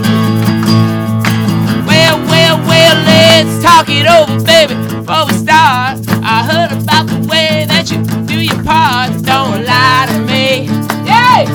Well, 1.86 2.18
well, 2.26 2.58
well, 2.66 2.96
let's 3.06 3.64
talk 3.64 3.88
it 3.90 4.08
over, 4.08 4.44
baby, 4.44 4.74
before 4.90 5.28
we 5.28 5.34
start. 5.34 6.00
I 6.24 6.42
heard 6.50 6.72
about 6.72 7.06
the 7.08 7.20
way 7.30 7.66
that 7.68 7.92
you 7.92 8.02
do 8.26 8.42
your 8.42 8.62
part. 8.64 9.12
Don't 9.22 9.64
lie 9.66 10.08
to 10.10 10.20
me. 10.26 10.66
Yeah! 11.06 11.46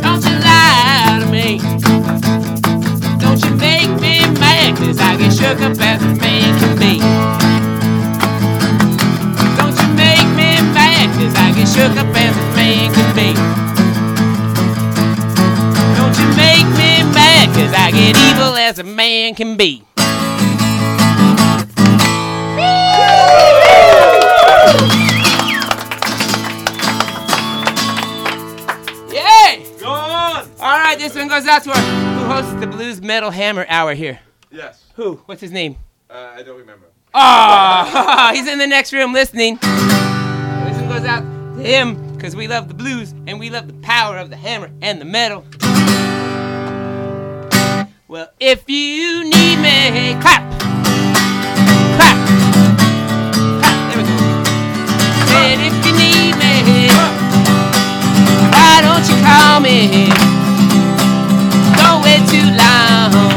Don't 0.00 0.24
you 0.24 0.36
lie 0.40 1.20
to 1.20 1.28
me. 1.30 1.58
Don't 3.20 3.40
you 3.44 3.52
make 3.56 3.90
me 4.00 4.24
mad, 4.40 4.78
cause 4.78 4.98
I 4.98 5.16
get 5.16 5.32
shook 5.32 5.60
up 5.60 5.76
as 5.78 6.02
a 6.02 6.14
man 6.16 6.58
can 6.58 6.74
be. 6.78 6.98
Don't 9.60 9.76
you 9.76 9.88
make 9.92 10.28
me 10.40 10.56
mad, 10.72 11.12
cause 11.18 11.34
I 11.36 11.52
get 11.52 11.68
shook 11.68 11.96
up 12.00 12.16
as 12.16 12.34
a 12.34 12.56
man 12.56 12.94
can 12.94 13.14
be. 13.14 13.67
Get 18.12 18.36
evil 18.36 18.56
as 18.56 18.78
a 18.78 18.84
man 18.84 19.34
can 19.34 19.56
be. 19.56 19.84
Yay! 29.12 29.66
Go 29.78 29.90
on! 29.90 30.48
All 30.58 30.78
right, 30.78 30.96
this 30.98 31.14
one 31.14 31.28
goes 31.28 31.46
out 31.46 31.64
to 31.64 31.70
our 31.70 31.76
who 31.76 32.24
hosts 32.26 32.54
the 32.60 32.66
Blues 32.66 33.02
Metal 33.02 33.30
Hammer 33.30 33.66
Hour 33.68 33.92
here. 33.94 34.20
Yes. 34.50 34.84
Who? 34.94 35.16
What's 35.26 35.42
his 35.42 35.52
name? 35.52 35.76
Uh, 36.08 36.32
I 36.34 36.42
don't 36.42 36.58
remember. 36.58 36.86
Oh, 37.12 38.30
he's 38.34 38.48
in 38.48 38.58
the 38.58 38.66
next 38.66 38.94
room 38.94 39.12
listening. 39.12 39.56
This 39.56 40.78
one 40.78 40.88
goes 40.88 41.04
out 41.04 41.20
to 41.20 41.62
him 41.62 42.14
because 42.14 42.34
we 42.34 42.48
love 42.48 42.68
the 42.68 42.74
blues 42.74 43.12
and 43.26 43.38
we 43.38 43.50
love 43.50 43.66
the 43.66 43.74
power 43.74 44.16
of 44.16 44.30
the 44.30 44.36
hammer 44.36 44.70
and 44.80 44.98
the 44.98 45.04
metal. 45.04 45.44
Well, 48.10 48.30
if 48.40 48.70
you 48.70 49.22
need 49.22 49.56
me, 49.58 50.16
clap, 50.22 50.40
clap, 51.98 52.16
clap. 53.60 53.90
There 53.90 53.98
we 53.98 54.04
go. 54.08 54.16
And 55.36 55.60
if 55.60 55.74
you 55.84 55.92
need 55.92 56.32
me, 56.40 56.88
why 58.48 58.80
don't 58.80 59.04
you 59.10 59.16
call 59.22 59.60
me? 59.60 60.08
Don't 61.76 62.02
wait 62.02 62.24
too 62.30 62.48
long 62.56 63.27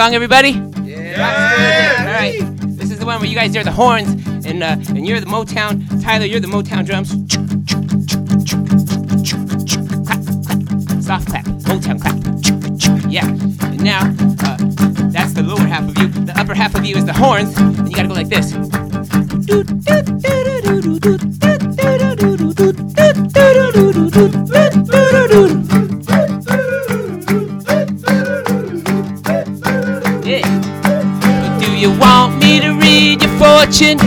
song, 0.00 0.14
everybody? 0.14 0.52
Yeah. 0.82 2.06
All 2.06 2.12
right. 2.14 2.40
This 2.78 2.90
is 2.90 2.98
the 2.98 3.04
one 3.04 3.20
where 3.20 3.28
you 3.28 3.34
guys 3.34 3.54
are 3.54 3.62
the 3.62 3.70
horns, 3.70 4.08
and 4.46 4.62
uh, 4.62 4.76
and 4.96 5.06
you're 5.06 5.20
the 5.20 5.26
Motown. 5.26 6.02
Tyler, 6.02 6.24
you're 6.24 6.40
the 6.40 6.46
Motown 6.46 6.86
drums. 6.86 7.10
Clap, 10.06 10.24
clap. 10.46 11.02
Soft 11.02 11.28
clap. 11.28 11.44
Motown 11.68 12.00
clap. 12.00 13.12
Yeah. 13.12 13.26
And 13.26 13.84
now, 13.84 14.00
uh, 14.42 14.56
that's 15.12 15.34
the 15.34 15.42
lower 15.42 15.66
half 15.66 15.86
of 15.86 15.98
you. 15.98 16.08
The 16.08 16.32
upper 16.34 16.54
half 16.54 16.74
of 16.74 16.86
you 16.86 16.96
is 16.96 17.04
the 17.04 17.12
horns, 17.12 17.54
and 17.58 17.86
you 17.86 17.94
gotta 17.94 18.08
go 18.08 18.14
like 18.14 18.30
this. 18.30 18.52
Yeah. 19.48 20.39
Fortune? 33.60 33.98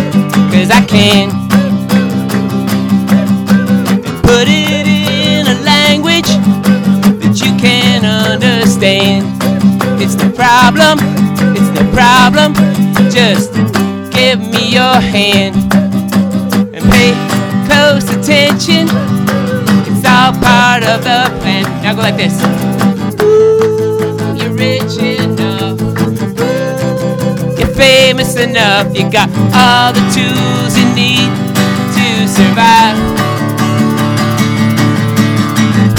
Cause 0.51 0.71
I 0.71 0.83
can. 0.87 1.29
Put 4.23 4.47
it 4.47 4.87
in 4.87 5.45
a 5.47 5.61
language 5.61 6.31
that 7.21 7.39
you 7.43 7.55
can 7.61 8.03
understand. 8.03 9.25
It's 10.01 10.15
the 10.15 10.31
problem, 10.33 10.97
it's 11.53 11.69
the 11.77 11.85
problem. 11.93 12.53
Just 13.11 13.53
give 14.11 14.39
me 14.39 14.73
your 14.73 14.99
hand 15.13 15.55
and 16.73 16.83
pay 16.91 17.13
close 17.67 18.09
attention. 18.09 18.87
It's 19.85 20.05
all 20.05 20.33
part 20.41 20.83
of 20.83 21.03
the 21.03 21.29
plan. 21.41 21.63
Now 21.83 21.93
go 21.93 22.01
like 22.01 22.17
this. 22.17 22.33
Ooh, 23.21 24.35
you're 24.35 24.53
rich 24.53 24.97
famous 27.73 28.35
enough. 28.35 28.95
You 28.95 29.09
got 29.09 29.29
all 29.53 29.93
the 29.93 30.03
tools 30.13 30.77
you 30.77 30.85
need 30.93 31.29
to 31.95 32.27
survive. 32.27 32.97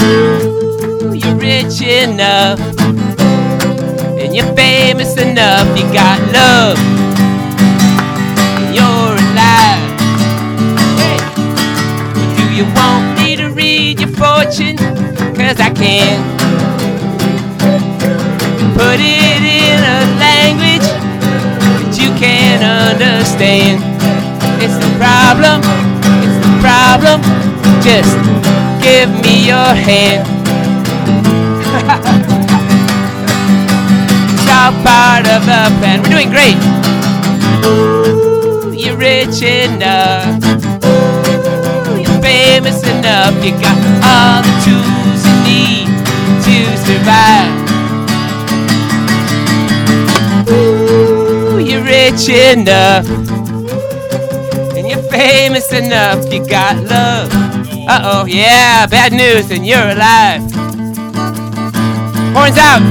Ooh, 0.01 1.13
you're 1.13 1.35
rich 1.35 1.81
enough. 1.81 2.59
And 4.19 4.35
you're 4.35 4.53
famous 4.55 5.17
enough. 5.17 5.67
You 5.77 5.85
got 5.93 6.19
love. 6.33 6.77
And 8.59 8.75
you're 8.75 9.15
alive. 9.25 9.91
Hey. 10.99 11.19
Do 12.37 12.45
you 12.53 12.65
want 12.73 13.19
me 13.19 13.35
to 13.35 13.49
read 13.49 13.99
your 13.99 14.09
fortune? 14.09 14.77
Cause 15.35 15.59
I 15.59 15.71
can. 15.73 16.23
Put 18.73 18.99
it 18.99 19.41
in 19.41 19.79
a 19.79 20.19
language 20.19 20.64
that 22.15 22.21
you 22.21 22.27
can 22.27 22.63
understand. 22.63 23.83
It's 24.61 24.77
the 24.77 24.91
problem, 24.97 25.61
it's 26.23 26.39
the 26.45 26.53
problem. 26.61 27.21
Just 27.83 28.15
give 28.81 29.09
me 29.23 29.47
your 29.47 29.73
hand. 29.75 30.25
all 34.55 34.71
part 34.83 35.27
of 35.27 35.45
the 35.45 35.69
plan. 35.79 36.01
We're 36.01 36.09
doing 36.09 36.29
great. 36.29 36.57
Ooh, 37.65 38.71
you're 38.73 38.97
rich 38.97 39.41
enough. 39.41 40.41
Ooh, 40.85 41.99
you're 41.99 42.21
famous 42.21 42.81
enough. 42.83 43.35
You 43.43 43.51
got 43.59 43.77
all 44.01 44.41
the 44.41 44.55
tools 44.63 45.21
you 45.27 45.35
need 45.43 45.87
to 46.45 46.77
survive. 46.85 47.64
Rich 52.11 52.29
enough. 52.29 53.07
And 54.75 54.87
you're 54.87 55.01
famous 55.09 55.71
enough. 55.71 56.31
You 56.31 56.45
got 56.47 56.77
love. 56.83 57.29
Uh 57.87 58.01
oh, 58.03 58.25
yeah, 58.25 58.85
bad 58.87 59.11
news, 59.11 59.51
and 59.51 59.65
you're 59.65 59.89
alive. 59.89 60.41
Horns 62.33 62.57
out. 62.57 62.85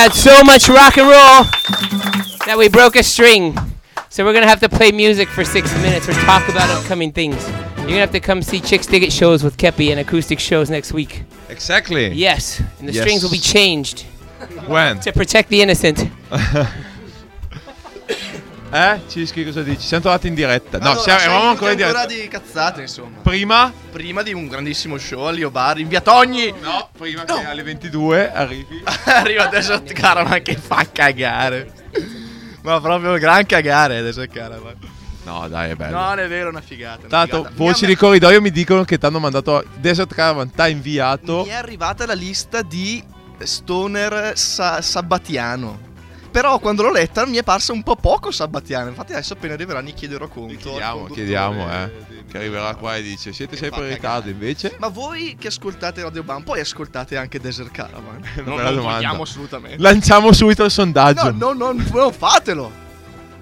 Had 0.00 0.12
so 0.14 0.42
much 0.44 0.68
rock 0.68 0.96
and 0.96 1.06
roll 1.08 1.44
that 2.46 2.54
we 2.56 2.68
broke 2.68 2.96
a 2.96 3.02
string. 3.02 3.54
So 4.08 4.24
we're 4.24 4.32
gonna 4.32 4.48
have 4.48 4.60
to 4.60 4.68
play 4.68 4.92
music 4.92 5.28
for 5.28 5.44
six 5.44 5.72
minutes 5.82 6.08
or 6.08 6.12
talk 6.12 6.48
about 6.48 6.70
upcoming 6.70 7.12
things. 7.12 7.36
You're 7.78 7.86
gonna 7.88 7.98
have 8.00 8.10
to 8.12 8.20
come 8.20 8.40
see 8.42 8.60
Chicks 8.60 8.86
Dig 8.86 9.02
It 9.02 9.12
shows 9.12 9.42
with 9.44 9.56
Kepi 9.58 9.90
and 9.90 10.00
acoustic 10.00 10.40
shows 10.40 10.70
next 10.70 10.92
week. 10.92 11.22
Exactly. 11.48 12.08
Yes, 12.12 12.60
and 12.78 12.88
the 12.88 12.92
Yes. 12.92 13.02
strings 13.02 13.22
will 13.22 13.30
be 13.30 13.38
changed 13.38 14.02
When? 14.66 15.00
to 15.00 15.12
protect 15.12 15.48
the 15.50 15.60
innocent. 15.60 16.08
Eh? 18.72 19.00
Cischi 19.08 19.44
cosa 19.44 19.62
dici? 19.62 19.84
Siamo 19.86 20.04
tornati 20.04 20.28
in 20.28 20.34
diretta. 20.34 20.78
No, 20.78 20.90
Allora, 20.90 21.00
siamo, 21.00 21.20
eravamo 21.20 21.48
ancora 21.50 21.70
in 21.72 21.76
diretta. 21.76 21.98
ancora 22.00 22.14
di 22.20 22.28
cazzate, 22.28 22.80
insomma. 22.82 23.18
Prima? 23.22 23.72
Prima 23.90 24.22
di 24.22 24.32
un 24.32 24.46
grandissimo 24.46 24.96
show 24.96 25.22
a 25.24 25.30
Lio 25.32 25.50
Bar 25.50 25.78
in 25.80 25.88
via 25.88 26.00
Togni. 26.00 26.54
No, 26.60 26.88
prima 26.96 27.24
che 27.24 27.44
alle 27.44 27.62
22 27.64 28.32
arrivi. 28.32 28.82
Arriva 29.06 29.44
adesso 29.44 29.82
Caravan 29.92 30.40
che 30.42 30.54
fa 30.56 30.86
cagare. 30.90 31.72
Ma 32.62 32.80
proprio 32.80 33.14
gran 33.18 33.44
cagare 33.44 33.98
adesso 33.98 34.24
Caravan. 34.30 34.76
No, 35.24 35.48
dai, 35.48 35.70
è 35.70 35.74
bello. 35.74 35.96
No, 35.98 36.06
non 36.06 36.18
è 36.20 36.28
vero, 36.28 36.46
è 36.46 36.50
una 36.50 36.60
figata. 36.60 37.00
una 37.00 37.08
Tanto, 37.08 37.36
figata. 37.38 37.54
voci 37.56 37.86
di 37.86 37.96
corridoio 37.96 38.40
mi 38.40 38.50
dicono 38.52 38.84
che 38.84 38.98
ti 38.98 39.04
hanno 39.06 39.18
mandato 39.18 39.64
Desert 39.78 40.14
Caravan, 40.14 40.50
t'ha 40.52 40.68
inviato. 40.68 41.42
Mi 41.42 41.48
è 41.50 41.54
arrivata 41.54 42.06
la 42.06 42.14
lista 42.14 42.62
di 42.62 43.02
stoner 43.38 44.32
sa- 44.36 44.80
sabbatiano. 44.80 45.88
Però 46.30 46.58
quando 46.60 46.82
l'ho 46.82 46.92
letta 46.92 47.26
mi 47.26 47.36
è 47.38 47.42
parsa 47.42 47.72
un 47.72 47.82
po' 47.82 47.96
poco 47.96 48.30
sabbatiano. 48.30 48.88
Infatti 48.88 49.12
adesso 49.12 49.32
appena 49.32 49.54
arriverà 49.54 49.80
ne 49.80 49.92
chiederò 49.92 50.28
conto. 50.28 50.54
Chiediamo, 50.56 51.06
chiediamo, 51.06 51.72
eh. 51.72 51.90
di- 52.08 52.24
Che 52.30 52.36
arriverà 52.38 52.74
qua 52.76 52.96
e 52.96 53.02
dice: 53.02 53.32
Siete 53.32 53.56
Che 53.56 53.62
sempre 53.62 53.88
in 53.88 53.94
ritardo, 53.94 54.30
invece? 54.30 54.76
Ma 54.78 54.88
voi 54.88 55.36
che 55.38 55.48
ascoltate 55.48 56.02
Radio 56.02 56.22
Bam, 56.22 56.42
poi 56.42 56.60
ascoltate 56.60 57.16
anche 57.16 57.40
Desert 57.40 57.72
Caravan. 57.72 58.20
Una 58.44 58.44
non 58.44 58.56
lo 58.56 58.70
domanda. 58.70 58.80
vogliamo 58.96 59.22
assolutamente. 59.22 59.78
Lanciamo 59.82 60.32
subito 60.32 60.62
il 60.64 60.70
sondaggio. 60.70 61.32
No, 61.32 61.52
no, 61.52 61.72
no, 61.72 61.82
non 61.92 62.12
fatelo. 62.12 62.70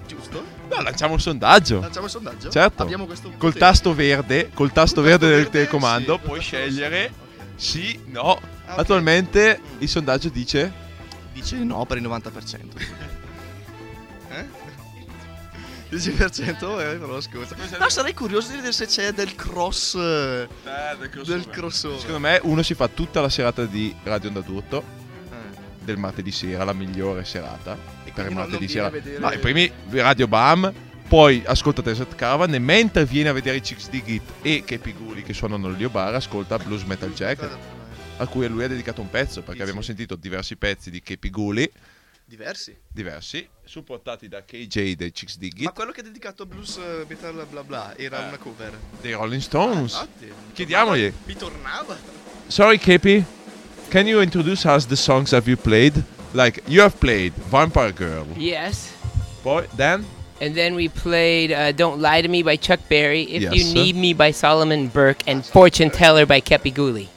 Giusto? 0.07 0.43
No, 0.69 0.81
lanciamo 0.81 1.13
il 1.15 1.21
sondaggio. 1.21 1.79
Lanciamo 1.81 2.05
il 2.07 2.11
sondaggio? 2.11 2.49
Certo. 2.49 2.81
Abbiamo 2.81 3.05
questo 3.05 3.31
Col 3.37 3.53
tasto 3.53 3.93
verde, 3.93 4.49
col 4.53 4.71
tasto 4.71 5.01
verde 5.01 5.27
del 5.27 5.35
verde, 5.43 5.49
telecomando, 5.51 6.17
sì, 6.19 6.27
puoi 6.27 6.41
scegliere 6.41 6.89
verde. 6.89 7.13
sì, 7.55 7.99
no. 8.07 8.39
Ah, 8.65 8.73
ok. 8.73 8.79
Attualmente 8.79 9.59
il 9.79 9.87
sondaggio 9.89 10.29
dice 10.29 10.87
Dice 11.39 11.55
no 11.57 11.85
per 11.85 11.97
il 11.97 12.03
90%. 12.03 12.59
eh? 14.31 14.67
10% 15.91 16.47
eh, 16.79 16.97
però 16.97 17.19
scusa. 17.19 17.55
No, 17.79 17.89
sarei 17.89 18.13
curioso 18.13 18.49
di 18.49 18.55
vedere 18.57 18.73
se 18.73 18.85
c'è 18.85 19.11
del 19.11 19.33
cross 19.35 19.95
eh, 19.95 20.47
del 20.97 21.49
crossover. 21.49 21.97
Secondo 21.99 22.19
me 22.19 22.39
uno 22.43 22.61
si 22.61 22.75
fa 22.75 22.87
tutta 22.87 23.21
la 23.21 23.29
serata 23.29 23.65
di 23.65 23.95
Radio 24.03 24.27
Onda 24.29 24.41
d'Urto 24.41 24.83
Eh. 25.31 25.57
del 25.79 25.97
martedì 25.97 26.31
sera, 26.31 26.63
la 26.63 26.73
migliore 26.73 27.25
serata 27.25 27.75
E 28.03 28.11
per 28.11 28.25
il 28.27 28.33
non- 28.33 28.41
martedì 28.43 28.65
non 28.65 28.73
sera. 28.73 28.89
vedere- 28.89 29.17
No, 29.17 29.31
i 29.31 29.39
primi 29.39 29.71
Radio 29.89 30.27
Bam, 30.27 30.71
poi 31.07 31.41
ascolta 31.47 31.81
Desert 31.81 32.13
Caravan 32.13 32.53
e 32.53 32.59
mentre 32.59 33.05
viene 33.05 33.29
a 33.29 33.33
vedere 33.33 33.57
i 33.57 33.61
Chicks 33.61 33.89
di 33.89 34.03
Git 34.05 34.31
e 34.43 34.63
che 34.63 34.77
Piguli 34.77 35.23
che 35.23 35.33
suonano 35.33 35.69
il 35.69 35.75
Lio 35.77 35.89
Bar, 35.89 36.13
ascolta 36.13 36.59
Blues 36.59 36.83
Metal 36.83 37.11
Jacket, 37.13 37.57
a 38.19 38.27
cui 38.27 38.47
lui 38.47 38.63
ha 38.63 38.67
dedicato 38.67 39.01
un 39.01 39.09
pezzo 39.09 39.39
perché 39.41 39.55
Sì, 39.57 39.61
abbiamo 39.61 39.81
sì. 39.81 39.87
sentito 39.87 40.15
diversi 40.15 40.55
pezzi 40.55 40.89
di 40.91 41.01
Kepi 41.01 41.29
Guli 41.29 41.69
Diversi. 42.25 42.77
diversi, 42.87 43.47
supportati 43.65 44.27
da 44.27 44.43
KJ 44.45 44.93
dei 44.93 45.11
Chicks 45.11 45.37
di 45.37 45.51
Ma 45.63 45.71
quello 45.71 45.91
che 45.91 46.01
è 46.01 46.03
dedicato 46.03 46.43
a 46.43 46.45
blues 46.45 46.77
eh, 46.77 47.05
metal 47.07 47.43
bla 47.49 47.63
bla 47.63 47.97
era 47.97 48.23
Eh. 48.23 48.27
una 48.27 48.37
cover. 48.37 48.77
dei 49.01 49.13
Rolling 49.13 49.41
Stones. 49.41 49.93
Infatti, 49.93 50.25
mi 50.25 50.53
Chiediamogli. 50.53 51.11
Mi 51.25 51.35
tornava. 51.35 51.97
Sorry, 52.47 52.77
Kepi. 52.77 53.23
Can 53.89 54.05
you 54.05 54.21
introduce 54.21 54.67
us 54.67 54.85
the 54.85 54.95
songs 54.95 55.31
have 55.31 55.49
you 55.49 55.57
played? 55.59 56.03
Like 56.33 56.61
you 56.67 56.81
have 56.83 56.97
played 56.99 57.33
Vampire 57.49 57.91
Girl. 57.93 58.27
Yes. 58.37 58.91
Boy, 59.41 59.65
then 59.75 60.05
And 60.41 60.53
then 60.55 60.75
we 60.75 60.87
played 60.87 61.51
uh, 61.51 61.71
Don't 61.73 61.99
Lie 61.99 62.21
to 62.21 62.27
Me 62.29 62.43
by 62.43 62.57
Chuck 62.57 62.79
Berry, 62.87 63.23
If 63.23 63.41
Yes, 63.41 63.53
You. 63.55 63.73
Need 63.73 63.95
Me 63.95 64.13
by 64.13 64.31
Solomon 64.31 64.87
Burke, 64.87 65.23
and 65.27 65.43
Fortune 65.43 65.89
Teller 65.89 66.25
by 66.27 66.39
Kepi 66.41 66.71
Gooley. 66.73 67.09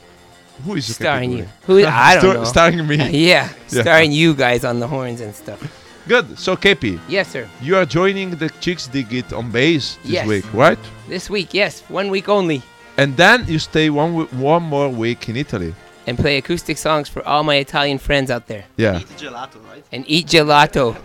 Who 0.65 0.75
is 0.77 0.95
Starring 0.95 1.33
you. 1.33 1.45
Ghoulie? 1.67 1.83
Who 1.83 1.87
I 1.87 2.15
don't 2.15 2.21
Star- 2.23 2.35
know. 2.35 2.45
Starring 2.45 2.87
me. 2.87 2.97
Yeah, 3.29 3.49
Yeah. 3.71 3.83
starring 3.83 4.13
you 4.13 4.35
guys 4.35 4.65
on 4.65 4.81
the 4.81 4.87
horns 4.87 5.21
and 5.21 5.35
stuff. 5.35 5.61
Good. 6.09 6.39
So 6.39 6.57
Kepi, 6.57 6.99
Yes, 7.09 7.29
sir. 7.31 7.49
you 7.61 7.77
are 7.77 7.85
joining 7.87 8.31
the 8.31 8.49
Chicks 8.61 8.87
Dig 8.89 9.13
It 9.13 9.33
on 9.33 9.51
bass 9.51 9.97
this 10.03 10.13
Yes. 10.13 10.27
week, 10.27 10.45
right? 10.53 10.79
This 11.09 11.31
week, 11.31 11.55
yes, 11.55 11.83
one 11.89 12.11
week 12.11 12.29
only, 12.29 12.63
And 12.97 13.17
then 13.17 13.45
you 13.49 13.59
stay 13.59 13.89
one 13.89 14.11
w- 14.17 14.29
one 14.53 14.63
more 14.65 14.89
week 14.89 15.29
in 15.29 15.37
Italy. 15.37 15.75
and 16.07 16.19
play 16.19 16.37
acoustic 16.39 16.77
songs 16.79 17.09
for 17.09 17.25
all 17.27 17.45
my 17.45 17.55
Italian 17.57 17.99
friends 17.99 18.31
out 18.31 18.47
there, 18.49 18.65
Yeah. 18.77 18.99
Eat 18.99 19.09
gelato, 19.17 19.59
right? 19.71 19.85
and 19.93 20.05
eat 20.09 20.27
gelato. 20.27 20.97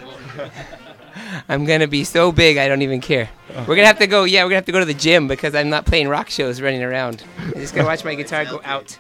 I'm 1.50 1.66
gonna 1.66 1.88
be 1.88 2.04
so 2.04 2.32
big, 2.32 2.58
I 2.58 2.68
don't 2.68 2.82
even 2.82 3.02
care. 3.02 3.30
We're 3.68 3.76
gonna 3.76 3.88
have 3.88 4.00
to 4.00 4.08
go. 4.08 4.24
Yeah, 4.24 4.44
we're 4.44 4.50
gonna 4.50 4.58
have 4.58 4.66
to 4.66 4.72
go 4.72 4.80
to 4.80 4.86
the 4.86 4.94
gym 4.94 5.28
because 5.28 5.56
I'm 5.56 5.70
not 5.70 5.86
playing 5.86 6.08
rock 6.10 6.30
shows 6.30 6.62
running 6.62 6.84
around. 6.84 7.24
I'm 7.40 7.54
just 7.54 7.74
gonna 7.76 7.88
watch 7.88 8.04
my 8.04 8.16
guitar 8.16 8.46
go 8.46 8.62
out. 8.64 8.98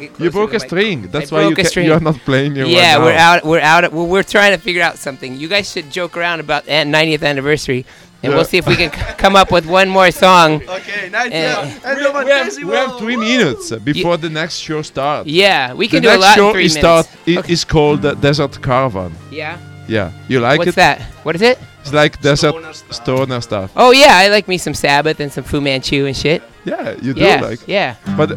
I'll 0.00 0.08
get 0.16 0.20
You 0.20 0.30
broke 0.30 0.54
a 0.54 0.60
string. 0.60 1.08
That's 1.10 1.32
I 1.32 1.34
why 1.34 1.48
you, 1.48 1.54
ca- 1.56 1.64
string. 1.64 1.86
you 1.86 1.92
are 1.94 2.00
not 2.00 2.16
playing 2.24 2.56
your 2.56 2.66
Yeah, 2.66 2.96
right 2.96 3.02
we're 3.04 3.14
now. 3.14 3.32
out. 3.34 3.44
We're 3.44 3.60
out. 3.60 3.92
Well, 3.92 4.06
we're 4.06 4.22
trying 4.22 4.52
to 4.56 4.58
figure 4.58 4.82
out 4.82 4.96
something. 4.98 5.34
You 5.36 5.48
guys 5.48 5.70
should 5.72 5.90
joke 5.90 6.16
around 6.16 6.40
about 6.40 6.68
an 6.68 6.90
90th 6.92 7.22
anniversary, 7.22 7.84
and 8.22 8.30
Yeah. 8.30 8.36
we'll 8.36 8.44
see 8.44 8.58
if 8.58 8.66
we 8.66 8.76
can 8.76 8.90
c- 8.92 8.98
come 9.16 9.34
up 9.36 9.50
with 9.50 9.66
one 9.66 9.88
more 9.88 10.10
song. 10.10 10.62
Ok, 10.68 11.10
night 11.10 11.32
Eh. 11.32 11.54
è 11.82 11.92
il 11.92 11.98
We 12.24 12.30
have, 12.32 12.64
we 12.64 12.76
have 12.76 12.98
three 12.98 13.16
minutes 13.16 13.72
before 13.82 14.16
the 14.18 14.28
next 14.28 14.60
show 14.60 14.82
starts. 14.82 15.26
Yeah, 15.28 15.72
we 15.74 15.86
can 15.88 16.00
the 16.02 16.08
do 16.08 16.08
a 16.08 16.12
next 16.18 16.24
lot 16.26 16.34
show 16.36 16.46
in 16.48 16.52
three 16.52 16.64
is 16.66 16.74
minutes. 16.74 17.08
start 17.08 17.08
i- 17.26 17.38
Okay. 17.38 17.52
is 17.52 17.64
called 17.64 18.04
uh, 18.04 18.14
Desert 18.14 18.60
Caravan. 18.62 19.12
Yeah. 19.30 19.56
Yeah, 19.88 20.10
you 20.28 20.38
like 20.40 20.58
What's 20.58 20.68
it? 20.72 20.74
that? 20.76 21.00
What 21.24 21.34
is 21.34 21.40
it? 21.42 21.58
It's 21.80 21.94
like 21.94 22.20
desert 22.20 22.50
Stoner 22.52 22.72
stuff. 22.74 22.92
stoner 22.94 23.40
stuff. 23.40 23.70
Oh 23.74 23.90
yeah, 23.92 24.18
I 24.24 24.28
like 24.28 24.46
me 24.46 24.58
some 24.58 24.74
Sabbath 24.74 25.18
and 25.20 25.32
some 25.32 25.44
Fu 25.44 25.60
Manchu 25.62 26.04
and 26.04 26.14
shit. 26.14 26.42
Yeah, 26.66 26.94
you 27.00 27.14
do 27.14 27.20
Yeah, 27.22 27.40
like. 27.40 27.60
yeah. 27.66 27.94
But 28.14 28.36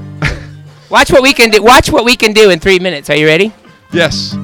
Watch 0.91 1.09
what 1.09 1.23
we 1.23 1.33
can 1.33 1.49
do. 1.49 1.63
Watch 1.63 1.89
what 1.89 2.03
we 2.03 2.17
can 2.17 2.33
do 2.33 2.49
in 2.49 2.59
three 2.59 2.77
minutes. 2.77 3.09
Are 3.09 3.15
you 3.15 3.25
ready? 3.25 3.53
yes, 3.93 4.35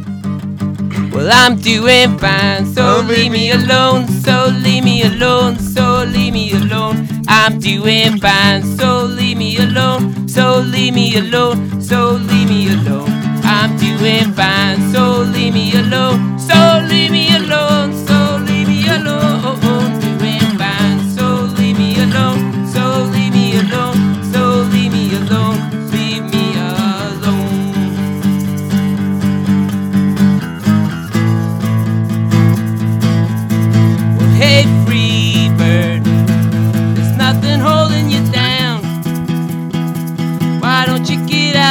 Well, 1.12 1.30
I'm 1.32 1.58
doing 1.58 2.18
fine, 2.18 2.66
so 2.74 3.00
oh, 3.00 3.06
leave 3.08 3.32
me 3.34 3.52
alone, 3.52 4.08
so 4.08 4.48
leave 4.64 4.84
me 4.86 5.04
alone, 5.04 5.58
so 5.60 6.06
leave 6.06 6.34
me 6.34 6.52
alone. 6.54 7.08
I'm 7.28 7.60
doing 7.60 8.18
fine, 8.20 8.64
so 8.78 9.04
leave 9.04 9.38
me 9.38 9.58
alone, 9.58 10.28
so 10.30 10.60
leave 10.60 10.94
me 10.94 11.18
alone, 11.18 11.82
so 11.82 12.12
leave 12.30 12.50
me 12.50 12.70
alone. 12.74 13.10
I'm 13.44 13.76
doing 13.78 14.32
fine, 14.34 14.80
so 14.94 15.22
leave 15.34 15.54
me 15.54 15.74
alone, 15.74 16.40
so 16.40 16.86
leave 16.90 17.12
me 17.12 17.36
alone, 17.36 17.92
so 18.08 18.38
leave 18.48 18.68
me 18.68 18.88
alone. 18.88 19.27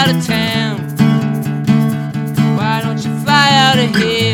out 0.07 0.15
of 0.15 0.27
town? 0.27 0.79
Why 2.57 2.81
don't 2.81 2.99
you 3.05 3.19
fly 3.21 3.49
out 3.55 3.79
of 3.79 3.97
here? 3.97 4.26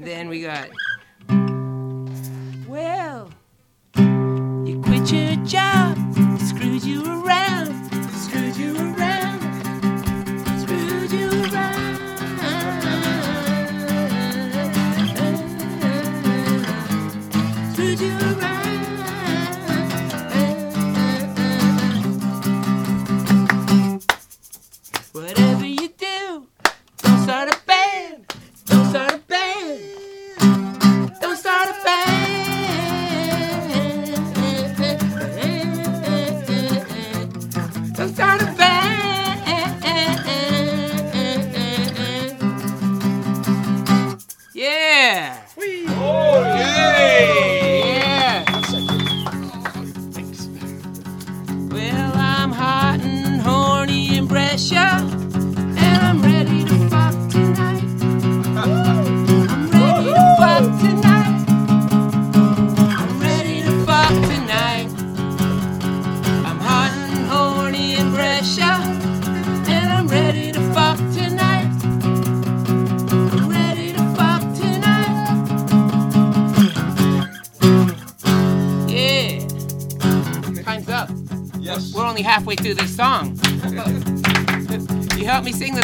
And 0.00 0.08
then 0.08 0.30
we 0.30 0.40
got. 0.40 0.70
Well, 2.66 3.30
you 3.94 4.80
quit 4.82 5.12
your 5.12 5.36
job, 5.44 5.98
screwed 6.40 6.82
you 6.84 7.04
around, 7.04 7.39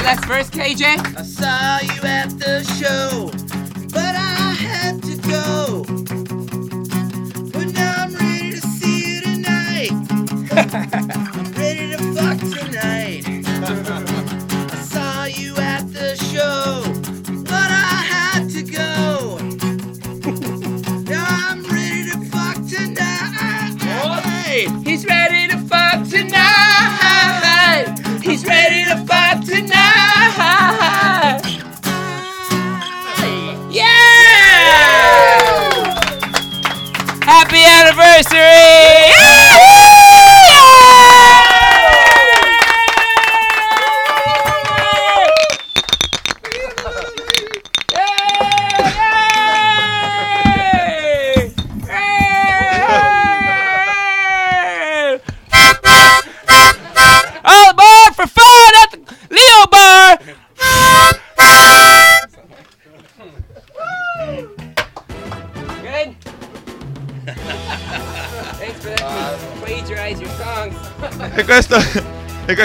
last 0.07 0.25
verse, 0.27 0.51
KJ? 0.51 0.85
I 1.19 1.23
saw 1.23 1.81
you 1.81 2.01
at 2.03 2.29
the 2.39 2.63
show, 2.79 3.29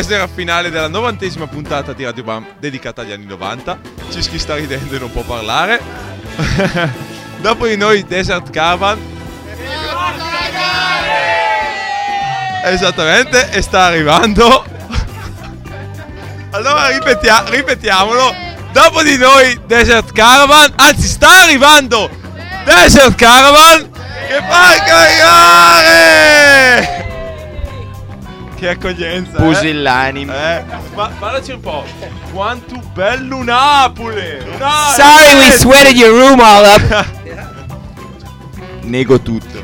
questo 0.02 0.18
era 0.18 0.28
il 0.28 0.34
finale 0.34 0.72
della 0.72 0.88
novantesima 0.88 1.46
puntata 1.46 1.94
di 1.94 2.04
Radio 2.04 2.24
Bam 2.24 2.44
dedicata 2.58 3.04
agli 3.04 3.12
anni 3.12 3.26
90. 3.26 3.80
Cischi 4.10 4.40
sta 4.40 4.56
ridendo 4.56 4.96
e 4.96 4.98
non 4.98 5.12
può 5.12 5.22
parlare. 5.22 5.80
Dopo 7.38 7.68
di 7.68 7.78
noi 7.78 8.04
Desert 8.04 8.50
Caravan. 8.50 9.00
Esattamente, 12.64 13.52
e 13.52 13.62
sta 13.62 13.84
arrivando. 13.84 14.66
Allora 16.50 16.88
ripetia- 16.88 17.44
ripetiamolo. 17.50 18.34
Dopo 18.72 19.04
di 19.04 19.18
noi 19.18 19.62
Desert 19.68 20.14
Caravan, 20.14 20.74
anzi 20.78 21.08
sta 21.08 21.44
arrivando 21.44 22.10
Desert 22.66 23.14
Caravan 23.14 23.88
che 24.28 24.42
fa 24.48 24.84
caricare! 24.84 27.01
Che 28.62 28.70
accoglienza! 28.70 29.38
eh? 29.40 29.42
Pusillanime. 29.42 30.60
Eh, 30.60 30.64
ma 30.94 31.10
parlaci 31.18 31.52
un 31.52 31.62
po'. 31.62 31.84
Quanto 32.32 32.80
bello 32.94 33.42
Napoli! 33.42 34.38
Napoli! 34.60 34.94
Sorry 34.94 35.34
we 35.36 35.52
sweated 35.58 35.96
your 35.98 36.12
room 36.12 36.40
all 36.40 36.64
up. 36.66 37.06
Nego 38.86 39.20
tutto. 39.20 39.64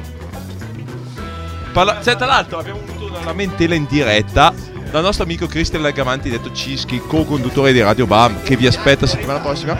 Parla- 1.73 2.01
cioè, 2.01 2.15
tra 2.15 2.25
l'altro 2.25 2.57
abbiamo 2.57 2.79
avuto 2.79 3.05
una 3.05 3.23
lamentela 3.23 3.75
in 3.75 3.85
diretta 3.87 4.51
dal 4.89 5.03
nostro 5.03 5.25
amico 5.25 5.45
Cristian 5.45 5.83
Lagamanti, 5.83 6.31
detto 6.31 6.51
Cischi, 6.51 6.97
co-conduttore 6.97 7.73
di 7.73 7.81
Radio 7.81 8.07
Bam, 8.07 8.41
che 8.41 8.55
vi 8.57 8.65
aspetta 8.65 9.05
settimana 9.05 9.37
prossima, 9.37 9.77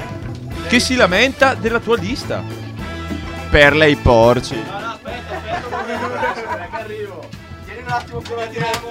che 0.67 0.79
si 0.79 0.93
lamenta 0.93 1.55
della 1.55 1.79
tua 1.79 1.97
lista. 1.97 2.43
Perla 3.49 3.85
ai 3.85 3.95
porci. 3.95 4.63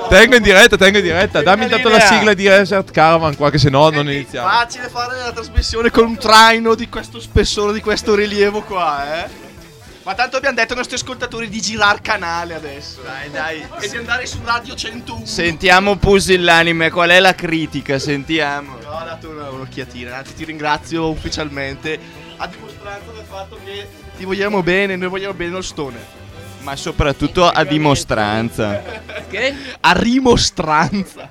Tengo 0.09 0.37
in 0.37 0.43
diretta, 0.43 0.77
tengo 0.77 0.99
in 0.99 1.05
diretta. 1.05 1.43
Dammi 1.43 1.65
intanto 1.65 1.89
la 1.89 2.01
sigla 2.01 2.35
di 2.35 2.45
Desert 2.45 2.91
Caravan 2.91 3.37
qua, 3.37 3.51
che 3.51 3.59
se 3.59 3.69
no 3.71 3.89
non 3.91 4.11
iniziamo. 4.11 4.49
Facile 4.49 4.89
fare 4.89 5.19
la 5.19 5.33
trasmissione 5.33 5.91
con 5.91 6.07
un 6.07 6.17
traino 6.17 6.75
di 6.75 6.89
questo 6.89 7.21
spessore, 7.21 7.73
di 7.73 7.81
questo 7.81 8.15
rilievo 8.15 8.63
qua, 8.63 9.25
eh. 9.25 9.45
Ma 10.05 10.15
tanto 10.15 10.37
abbiamo 10.37 10.55
detto 10.55 10.71
ai 10.73 10.79
nostri 10.79 10.95
ascoltatori 10.95 11.49
di 11.49 11.61
girare 11.61 11.99
canale 12.01 12.55
adesso. 12.55 13.01
Dai, 13.03 13.29
dai. 13.29 13.67
E 13.81 13.89
di 13.89 13.97
andare 13.97 14.25
su 14.27 14.39
Radio 14.45 14.77
101. 14.77 15.27
Sentiamo 15.27 15.97
Pusillanime, 15.97 16.91
qual 16.91 17.11
è 17.11 17.19
la 17.19 17.35
critica? 17.35 17.99
Sentiamo. 17.99 18.79
No, 18.81 18.89
ho 18.91 19.05
dato 19.05 19.29
una- 19.31 19.51
un'occhiatina. 19.51 20.17
Anzi, 20.19 20.35
ti 20.35 20.45
ringrazio 20.45 21.09
ufficialmente. 21.09 21.99
A 22.37 22.47
dimostranza 22.47 23.11
del 23.13 23.25
fatto 23.29 23.59
che 23.65 23.89
ti 24.17 24.25
vogliamo 24.25 24.63
bene, 24.63 24.95
noi 24.95 25.09
vogliamo 25.09 25.35
bene 25.35 25.51
lo 25.51 25.63
stone. 25.63 26.25
Ma 26.67 26.75
soprattutto 26.75 27.47
a 27.49 27.63
dimostranza. 27.63 28.83
Good? 29.31 29.55
A 29.83 29.93
rimostranza. 29.93 31.31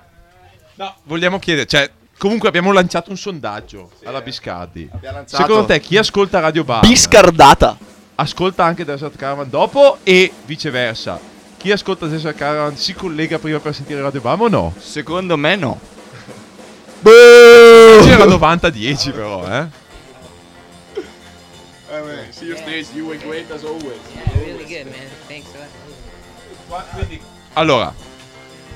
No, 0.75 0.95
vogliamo 1.03 1.39
chiedere, 1.39 1.65
cioè, 1.67 1.91
comunque 2.17 2.47
abbiamo 2.47 2.71
lanciato 2.71 3.09
un 3.09 3.17
sondaggio 3.17 3.91
alla 4.05 4.21
Biscardi. 4.21 4.89
lanciato- 5.01 5.35
Secondo 5.43 5.65
te 5.65 5.81
chi 5.81 5.97
ascolta 5.97 6.39
Radio 6.39 6.63
Bar 6.63 6.79
Biscardata. 6.87 7.77
ascolta 8.15 8.63
anche 8.63 8.85
Desert 8.85 9.17
Caravan 9.17 9.49
dopo 9.49 9.97
e 10.03 10.31
viceversa? 10.45 11.19
Chi 11.57 11.69
ascolta 11.73 12.07
Desert 12.07 12.37
Caravan 12.37 12.77
si 12.77 12.93
collega 12.93 13.37
prima 13.37 13.59
per 13.59 13.73
sentire 13.75 14.01
Radio 14.01 14.21
Bam 14.21 14.39
o 14.41 14.47
no? 14.47 14.73
Secondo 14.79 15.35
me 15.35 15.55
no. 15.57 15.77
C'era 17.03 18.23
90-10 18.25 19.11
però, 19.11 19.45
eh. 19.47 19.83
See 22.31 22.45
you 22.47 22.55
stage, 22.55 22.87
you 22.93 23.05
were 23.05 23.17
great 23.17 23.51
as 23.51 23.63
always. 23.63 23.99
Yeah, 24.67 24.83
good. 24.83 24.93
Thanks 25.27 25.47
for 25.49 25.59
that. 25.59 27.19
Allora, 27.53 27.93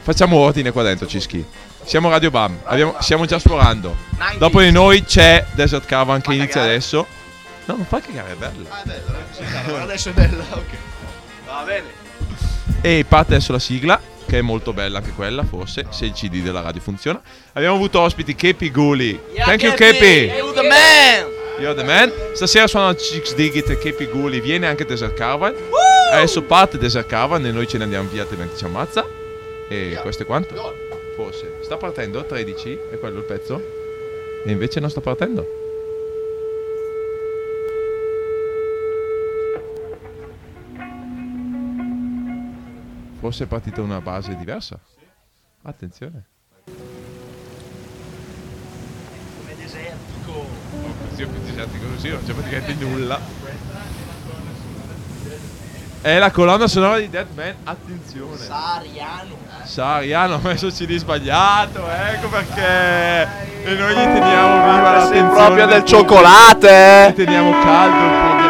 facciamo 0.04 0.38
ordine 0.38 0.72
qua 0.72 0.84
dentro, 0.84 1.08
Cischi. 1.08 1.44
Siamo 1.84 2.10
Radio 2.10 2.30
Bam, 2.30 2.60
abbiamo- 2.66 2.96
stiamo 3.00 3.26
già 3.26 3.38
esplorando. 3.38 3.96
Dopo 4.38 4.62
di 4.62 4.72
noi 4.72 5.04
c'è 5.04 5.46
Desert 5.54 5.86
Caravan 5.86 6.22
che 6.22 6.34
inizia 6.34 6.62
adesso. 6.62 7.06
No, 7.66 7.76
non 7.78 7.86
fa 7.86 8.00
cagare, 8.00 8.32
è 8.34 8.36
bella. 8.36 8.70
Ah, 8.70 8.82
è 8.82 8.86
bella, 8.86 9.18
eh? 9.38 9.44
Cavolo, 9.52 9.84
adesso 9.84 10.10
è 10.10 10.14
bella, 10.14 10.44
ok. 10.52 10.66
Va 11.46 11.64
bene. 11.66 11.88
E 12.82 13.06
parte 13.08 13.36
adesso 13.36 13.52
la 13.52 13.60
sigla, 13.60 14.00
che 14.28 14.38
è 14.40 14.42
molto 14.42 14.72
bella 14.74 15.00
anche 15.00 15.12
quella, 15.12 15.44
forse, 15.44 15.86
se 15.90 16.06
il 16.06 16.14
CD 16.14 16.42
della 16.42 16.62
radio 16.62 16.82
funziona. 16.82 17.22
Abbiamo 17.54 17.76
avuto 17.76 18.00
ospiti 18.00 18.36
Kepi 18.36 18.72
Guli. 18.72 19.20
Thank 19.36 19.64
you, 19.64 19.74
Kepi. 19.74 20.32
You 20.38 20.54
the 20.54 20.62
man. 20.62 21.38
You're 21.60 21.76
the 21.76 21.84
man. 21.84 22.10
Stasera 22.34 22.68
suonano 22.68 22.94
Chicks 22.94 23.36
Digit 23.36 23.70
e 23.70 23.78
Kepi 23.78 24.06
Gulli. 24.06 24.40
Viene 24.40 24.66
anche 24.66 24.86
Desert 24.86 25.14
Caravan. 25.14 25.54
Adesso 26.14 26.44
parte 26.44 26.78
Desert 26.78 27.08
Caravan 27.08 27.46
e 27.46 27.52
noi 27.52 27.68
ce 27.68 27.78
ne 27.78 27.84
andiamo 27.84 28.08
via 28.08 28.22
altrimenti 28.22 28.56
ci 28.56 28.64
ammazza. 28.64 29.06
E 29.68 30.00
questo 30.02 30.24
è 30.24 30.26
quanto? 30.26 30.56
Forse. 31.16 31.58
Sta 31.62 31.76
partendo 31.76 32.24
13? 32.24 32.80
È 32.92 32.98
quello 32.98 33.20
il 33.20 33.26
pezzo? 33.26 33.62
E 34.46 34.52
invece 34.52 34.80
non 34.80 34.90
sta 34.90 35.02
partendo. 35.02 35.46
Forse 43.20 43.44
è 43.44 43.48
partita 43.48 43.82
una 43.82 44.00
base 44.00 44.34
diversa. 44.38 44.80
Attenzione. 45.64 46.24
Come 49.42 49.56
desertico. 49.58 50.69
Così, 51.26 51.42
desertico, 51.44 51.86
così, 51.94 52.10
non 52.10 52.26
c'è 52.26 52.32
praticamente 52.32 52.86
nulla. 52.86 53.20
È 56.02 56.18
la 56.18 56.32
colonna 56.32 56.66
sonora 56.68 56.98
di 56.98 57.10
Dead 57.10 57.28
Man, 57.36 57.56
attenzione. 57.66 58.38
Sariano. 58.38 59.36
Sariano 59.66 60.36
ha 60.36 60.40
messo 60.42 60.70
CD 60.70 60.96
sbagliato, 60.96 61.84
ecco 61.90 62.30
perché. 62.30 63.28
E 63.64 63.74
noi 63.74 63.92
gli 63.92 63.96
teniamo 63.96 64.64
viva 64.64 64.92
l'attenzione. 64.94 65.34
proprio 65.34 65.66
del 65.66 65.84
cioccolate. 65.84 67.10
Gli 67.12 67.16
teniamo 67.16 67.52
caldo 67.62 68.46
il 68.46 68.49